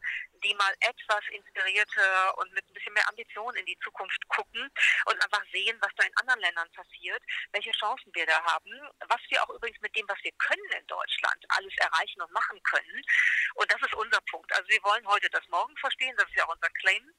die 0.44 0.54
mal 0.56 0.74
etwas 0.82 1.24
inspirierter 1.32 2.38
und 2.38 2.54
mit 2.54 2.66
ein 2.68 2.74
bisschen 2.74 2.94
mehr 2.94 3.08
Ambition 3.10 3.56
in 3.56 3.66
die 3.66 3.78
Zukunft 3.84 4.28
gucken 4.30 4.70
und 5.06 5.24
einfach 5.24 5.44
sehen, 5.52 5.78
was 5.82 5.92
da 5.96 6.04
in 6.04 6.16
anderen 6.18 6.42
Ländern 6.42 6.70
passiert, 6.72 7.22
welche 7.52 7.72
Chancen 7.72 8.14
wir 8.14 8.26
da 8.26 8.42
haben, 8.44 8.72
was 9.08 9.22
wir 9.30 9.44
auch 9.44 9.50
übrigens 9.50 9.80
mit 9.82 9.96
dem, 9.96 10.08
was 10.08 10.18
wir 10.24 10.32
können 10.34 10.72
in 10.78 10.88
Deutschland, 10.88 11.46
alles 11.50 11.74
erreichen 11.78 12.22
und 12.22 12.32
machen 12.32 12.62
können. 12.64 13.02
Und 13.56 13.72
das 13.72 13.82
ist 13.82 13.94
unser 13.96 14.22
Punkt. 14.30 14.52
Also 14.54 14.68
wir 14.70 14.84
wollen 14.84 15.08
heute 15.08 15.30
das 15.30 15.48
Morgen 15.48 15.76
verstehen, 15.78 16.16
das 16.18 16.28
ist 16.30 16.36
ja 16.36 16.46
auch 16.46 16.54
unser 16.54 16.70
Claim. 16.82 17.14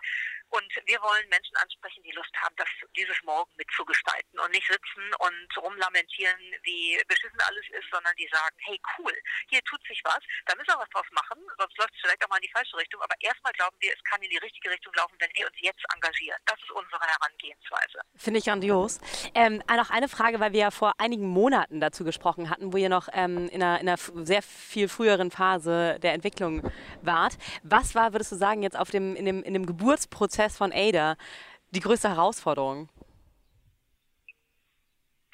Und 0.50 0.72
wir 0.86 1.00
wollen 1.02 1.28
Menschen 1.28 1.56
ansprechen, 1.56 2.02
die 2.02 2.12
Lust 2.12 2.34
haben, 2.42 2.54
das, 2.56 2.68
dieses 2.96 3.16
Morgen 3.22 3.50
mitzugestalten 3.56 4.29
und 4.40 4.52
nicht 4.52 4.66
sitzen 4.66 5.04
und 5.18 5.48
rumlamentieren, 5.56 6.38
wie 6.62 7.00
beschissen 7.08 7.40
alles 7.46 7.64
ist, 7.70 7.88
sondern 7.92 8.14
die 8.16 8.28
sagen, 8.32 8.56
hey 8.58 8.80
cool, 8.98 9.14
hier 9.48 9.62
tut 9.64 9.80
sich 9.86 10.00
was, 10.04 10.20
da 10.46 10.54
müssen 10.56 10.68
wir 10.68 10.80
was 10.80 10.88
draus 10.90 11.06
machen, 11.12 11.38
sonst 11.58 11.76
läuft 11.78 11.94
es 11.94 12.00
vielleicht 12.00 12.24
auch 12.24 12.28
mal 12.28 12.36
in 12.36 12.48
die 12.48 12.52
falsche 12.52 12.76
Richtung. 12.76 13.00
Aber 13.02 13.14
erstmal 13.20 13.52
glauben 13.52 13.76
wir, 13.80 13.92
es 13.92 14.02
kann 14.04 14.20
in 14.22 14.30
die 14.30 14.38
richtige 14.38 14.70
Richtung 14.70 14.92
laufen, 14.94 15.16
wenn 15.18 15.30
wir 15.34 15.46
uns 15.46 15.56
jetzt 15.60 15.84
engagieren. 15.94 16.38
Das 16.46 16.58
ist 16.58 16.70
unsere 16.70 17.00
Herangehensweise. 17.00 18.00
Finde 18.16 18.38
ich 18.38 18.44
grandios. 18.44 19.00
Ähm, 19.34 19.62
noch 19.68 19.90
eine 19.90 20.08
Frage, 20.08 20.40
weil 20.40 20.52
wir 20.52 20.60
ja 20.60 20.70
vor 20.70 20.94
einigen 20.98 21.26
Monaten 21.26 21.80
dazu 21.80 22.04
gesprochen 22.04 22.50
hatten, 22.50 22.72
wo 22.72 22.76
ihr 22.76 22.88
noch 22.88 23.08
ähm, 23.12 23.48
in, 23.48 23.62
einer, 23.62 23.80
in 23.80 23.88
einer 23.88 23.98
sehr 24.26 24.42
viel 24.42 24.88
früheren 24.88 25.30
Phase 25.30 25.98
der 26.00 26.12
Entwicklung 26.12 26.70
wart. 27.02 27.38
Was 27.62 27.94
war, 27.94 28.12
würdest 28.12 28.32
du 28.32 28.36
sagen, 28.36 28.62
jetzt 28.62 28.76
auf 28.76 28.90
dem, 28.90 29.16
in, 29.16 29.24
dem, 29.24 29.42
in 29.42 29.54
dem 29.54 29.66
Geburtsprozess 29.66 30.30
Prozess 30.30 30.56
von 30.58 30.72
Ada 30.72 31.16
die 31.70 31.80
größte 31.80 32.08
Herausforderung? 32.08 32.88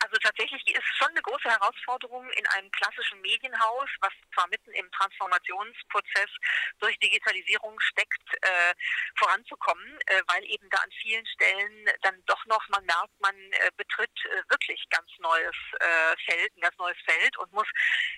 Also 0.00 0.16
tatsächlich 0.16 0.62
ist 0.68 0.84
es 0.90 0.96
schon 0.96 1.08
eine 1.08 1.22
große 1.22 1.48
Herausforderung 1.48 2.28
in 2.30 2.46
einem 2.48 2.70
klassischen 2.72 3.20
Medienhaus, 3.20 3.88
was 4.00 4.12
zwar 4.34 4.48
mitten 4.48 4.72
im 4.72 4.90
Transformationsprozess 4.92 6.30
durch 6.78 6.98
Digitalisierung 6.98 7.78
steckt, 7.80 8.34
äh, 8.42 8.74
voranzukommen, 9.16 9.98
äh, 10.06 10.22
weil 10.26 10.44
eben 10.44 10.68
da 10.70 10.78
an 10.78 10.90
vielen 11.02 11.26
Stellen 11.26 11.90
dann 12.02 12.22
doch 12.26 12.44
noch, 12.46 12.66
man 12.68 12.84
merkt, 12.86 13.20
man 13.20 13.34
äh, 13.36 13.70
betritt 13.76 14.10
äh, 14.24 14.42
wirklich 14.48 14.82
ganz 14.88 15.10
neues 15.18 15.56
äh, 15.80 16.16
Feld, 16.24 16.56
ein 16.56 16.60
ganz 16.62 16.76
neues 16.78 16.98
Feld 17.04 17.36
und 17.38 17.52
muss 17.52 17.68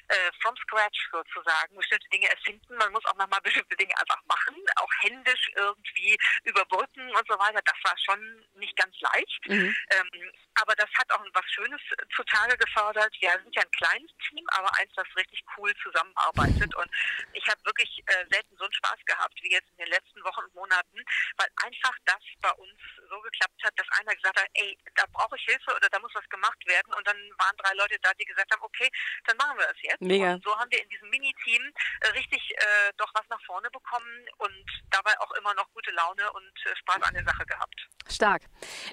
äh, 0.08 0.30
from 0.40 0.56
scratch 0.56 1.08
sozusagen 1.10 1.76
bestimmte 1.76 2.08
Dinge 2.10 2.28
erfinden. 2.28 2.76
Man 2.76 2.92
muss 2.92 3.04
auch 3.06 3.16
nochmal 3.16 3.40
bestimmte 3.42 3.76
Dinge 3.76 3.94
einfach 3.98 4.22
machen, 4.26 4.54
auch 4.76 4.90
händisch 5.00 5.50
irgendwie 5.56 6.16
überbrücken 6.44 7.10
und 7.10 7.26
so 7.28 7.38
weiter. 7.38 7.60
Das 7.64 7.78
war 7.82 7.98
schon 7.98 8.46
nicht 8.54 8.76
ganz 8.76 8.94
leicht. 9.00 9.48
Mhm. 9.48 9.74
Ähm, 9.90 10.32
aber 10.60 10.74
das 10.76 10.90
hat 10.94 11.10
auch 11.12 11.24
was 11.32 11.44
Schönes 11.50 11.71
zutage 12.14 12.56
gefördert. 12.56 13.14
Wir 13.20 13.30
sind 13.42 13.54
ja 13.54 13.62
ein 13.62 13.70
kleines 13.70 14.10
Team, 14.28 14.44
aber 14.52 14.70
eins, 14.78 14.92
das 14.94 15.06
richtig 15.16 15.42
cool 15.56 15.72
zusammenarbeitet. 15.82 16.74
Und 16.74 16.90
ich 17.32 17.46
habe 17.48 17.64
wirklich 17.64 18.02
äh, 18.06 18.24
selten 18.30 18.56
so 18.56 18.64
einen 18.64 18.72
Spaß 18.74 18.98
gehabt 19.06 19.34
wie 19.42 19.52
jetzt 19.52 19.68
in 19.76 19.84
den 19.84 19.88
letzten 19.88 20.22
Wochen 20.24 20.44
und 20.44 20.54
Monaten, 20.54 20.98
weil 21.36 21.48
einfach 21.64 21.96
das 22.04 22.22
bei 22.40 22.52
uns 22.52 22.78
so 23.08 23.20
geklappt 23.20 23.62
hat, 23.64 23.72
dass 23.78 23.86
einer 24.00 24.14
gesagt 24.14 24.40
hat, 24.40 24.48
ey, 24.54 24.78
da 24.94 25.04
brauche 25.12 25.36
ich 25.36 25.44
Hilfe 25.44 25.74
oder 25.76 25.88
da 25.90 25.98
muss 25.98 26.14
was 26.14 26.28
gemacht 26.28 26.66
werden. 26.66 26.92
Und 26.94 27.06
dann 27.06 27.16
waren 27.38 27.56
drei 27.58 27.74
Leute 27.74 27.96
da, 28.02 28.12
die 28.14 28.24
gesagt 28.24 28.50
haben, 28.52 28.62
okay, 28.62 28.88
dann 29.26 29.36
machen 29.36 29.58
wir 29.58 29.66
das 29.66 29.82
jetzt. 29.82 30.00
Mega. 30.00 30.34
Und 30.34 30.44
so 30.44 30.56
haben 30.58 30.70
wir 30.70 30.82
in 30.82 30.88
diesem 30.88 31.10
Mini-Team 31.10 31.62
äh, 32.00 32.08
richtig 32.08 32.42
äh, 32.50 32.92
doch 32.96 33.12
was 33.14 33.26
nach 33.28 33.42
vorne 33.44 33.70
bekommen 33.70 34.26
und 34.38 34.66
dabei 34.90 35.12
auch 35.20 35.32
immer 35.32 35.54
noch 35.54 35.70
gute 35.72 35.90
Laune 35.92 36.32
und 36.32 36.52
äh, 36.66 36.76
Spaß 36.76 37.02
an 37.02 37.14
der 37.14 37.24
Sache 37.24 37.44
gehabt. 37.46 37.88
Stark. 38.08 38.42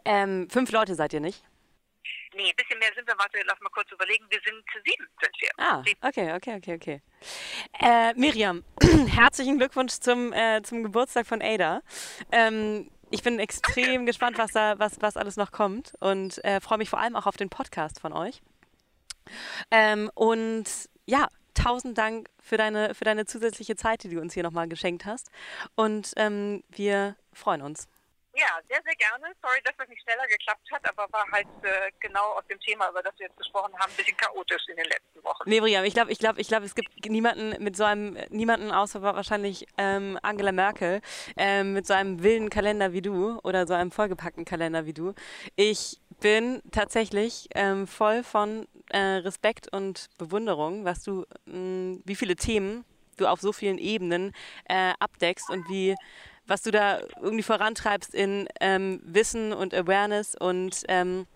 Ähm, 0.05 0.49
fünf 0.49 0.71
Leute 0.71 0.95
seid 0.95 1.13
ihr 1.13 1.19
nicht? 1.19 1.43
Nee, 2.35 2.49
ein 2.49 2.55
bisschen 2.55 2.79
mehr 2.79 2.89
sind 2.95 3.07
wir. 3.07 3.17
Warte, 3.17 3.39
lass 3.45 3.59
mal 3.59 3.69
kurz 3.69 3.91
überlegen. 3.91 4.25
Wir 4.29 4.39
sind 4.45 4.63
sieben, 4.85 5.07
sind 5.21 5.35
wir. 5.39 5.49
Ah, 5.57 5.83
okay, 6.01 6.33
okay, 6.33 6.55
okay, 6.55 6.75
okay. 6.75 7.01
Äh, 7.79 8.13
Miriam, 8.13 8.63
herzlichen 9.07 9.57
Glückwunsch 9.57 9.93
zum, 9.99 10.31
äh, 10.33 10.61
zum 10.63 10.83
Geburtstag 10.83 11.25
von 11.25 11.41
Ada. 11.41 11.81
Ähm, 12.31 12.91
ich 13.11 13.23
bin 13.23 13.39
extrem 13.39 13.85
Danke. 13.85 14.05
gespannt, 14.05 14.37
was 14.37 14.51
da, 14.51 14.77
was, 14.77 15.01
was 15.01 15.17
alles 15.17 15.35
noch 15.35 15.51
kommt 15.51 15.93
und 15.99 16.43
äh, 16.43 16.61
freue 16.61 16.77
mich 16.77 16.89
vor 16.89 16.99
allem 16.99 17.15
auch 17.15 17.25
auf 17.25 17.37
den 17.37 17.49
Podcast 17.49 17.99
von 17.99 18.13
euch. 18.13 18.41
Ähm, 19.71 20.11
und 20.13 20.65
ja, 21.05 21.29
tausend 21.55 21.97
Dank 21.97 22.29
für 22.39 22.57
deine, 22.57 22.93
für 22.93 23.05
deine 23.05 23.25
zusätzliche 23.25 23.75
Zeit, 23.75 24.03
die 24.03 24.09
du 24.09 24.21
uns 24.21 24.33
hier 24.33 24.43
nochmal 24.43 24.67
geschenkt 24.67 25.05
hast. 25.05 25.31
Und 25.75 26.13
ähm, 26.15 26.63
wir 26.69 27.15
freuen 27.33 27.61
uns. 27.61 27.87
Ja, 28.39 28.57
sehr, 28.69 28.81
sehr 28.85 28.95
gerne. 28.95 29.35
Sorry, 29.41 29.59
dass 29.65 29.75
das 29.77 29.89
nicht 29.89 30.01
schneller 30.01 30.25
geklappt 30.27 30.71
hat, 30.71 30.89
aber 30.89 31.11
war 31.11 31.25
halt 31.29 31.47
äh, 31.63 31.91
genau 31.99 32.37
aus 32.37 32.47
dem 32.47 32.57
Thema, 32.61 32.89
über 32.89 33.03
das 33.03 33.13
wir 33.17 33.27
jetzt 33.27 33.37
gesprochen 33.37 33.73
haben, 33.77 33.91
ein 33.91 33.97
bisschen 33.97 34.15
chaotisch 34.15 34.61
in 34.69 34.77
den 34.77 34.85
letzten 34.85 35.21
Wochen. 35.25 35.43
Nee, 35.45 35.59
Brian, 35.59 35.83
ich 35.83 35.93
glaube, 35.93 36.09
ich 36.11 36.19
glaube, 36.19 36.39
ich 36.39 36.47
glaube, 36.47 36.65
es 36.65 36.73
gibt 36.73 37.05
niemanden 37.05 37.61
mit 37.61 37.75
so 37.75 37.83
einem, 37.83 38.17
niemanden 38.29 38.71
außer 38.71 39.01
wahrscheinlich 39.01 39.67
ähm, 39.77 40.17
Angela 40.21 40.53
Merkel, 40.53 41.01
ähm, 41.35 41.73
mit 41.73 41.85
so 41.85 41.93
einem 41.93 42.23
wilden 42.23 42.49
Kalender 42.49 42.93
wie 42.93 43.01
du 43.01 43.39
oder 43.43 43.67
so 43.67 43.73
einem 43.73 43.91
vollgepackten 43.91 44.45
Kalender 44.45 44.85
wie 44.85 44.93
du. 44.93 45.13
Ich 45.57 45.99
bin 46.21 46.61
tatsächlich 46.71 47.49
ähm, 47.55 47.87
voll 47.87 48.23
von 48.23 48.69
äh, 48.89 48.99
Respekt 48.99 49.67
und 49.73 50.07
Bewunderung, 50.17 50.85
was 50.85 51.03
du, 51.03 51.25
mh, 51.45 51.99
wie 52.05 52.15
viele 52.15 52.37
Themen 52.37 52.85
du 53.17 53.27
auf 53.27 53.41
so 53.41 53.51
vielen 53.51 53.77
Ebenen 53.77 54.33
äh, 54.69 54.93
abdeckst 54.97 55.49
und 55.49 55.67
wie 55.67 55.95
was 56.49 56.63
du 56.63 56.71
da 56.71 56.99
irgendwie 57.21 57.43
vorantreibst 57.43 58.13
in 58.13 58.47
ähm, 58.59 58.99
Wissen 59.03 59.53
und 59.53 59.73
Awareness 59.73 60.35
und 60.35 60.83
ähm, 60.87 61.27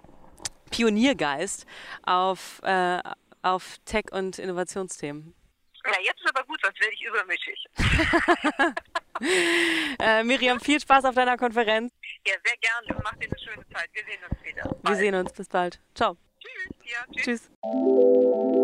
Pioniergeist 0.72 1.66
auf, 2.04 2.60
äh, 2.64 3.00
auf 3.44 3.78
Tech- 3.86 4.12
und 4.12 4.40
Innovationsthemen. 4.40 5.36
Ja, 5.86 6.00
jetzt 6.02 6.22
ist 6.22 6.30
aber 6.30 6.46
gut, 6.48 6.60
sonst 6.64 6.80
werde 6.80 6.94
ich 6.94 7.04
übermütig. 7.04 7.66
äh, 10.00 10.24
Miriam, 10.24 10.60
viel 10.60 10.80
Spaß 10.80 11.06
auf 11.06 11.14
deiner 11.14 11.38
Konferenz. 11.38 11.94
Ja, 12.26 12.34
sehr 12.44 12.58
gerne. 12.58 13.02
Mach 13.04 13.14
dir 13.16 13.28
eine 13.30 13.40
schöne 13.40 13.68
Zeit. 13.70 13.90
Wir 13.92 14.04
sehen 14.06 14.20
uns 14.30 14.44
wieder. 14.44 14.64
Bald. 14.64 14.88
Wir 14.88 14.96
sehen 14.96 15.16
uns. 15.16 15.34
Bis 15.34 15.50
bald. 15.50 15.80
Ciao. 15.94 16.18
Tschüss. 16.40 16.92
Ja, 16.92 17.06
tschüss. 17.12 17.50
tschüss. 17.52 18.63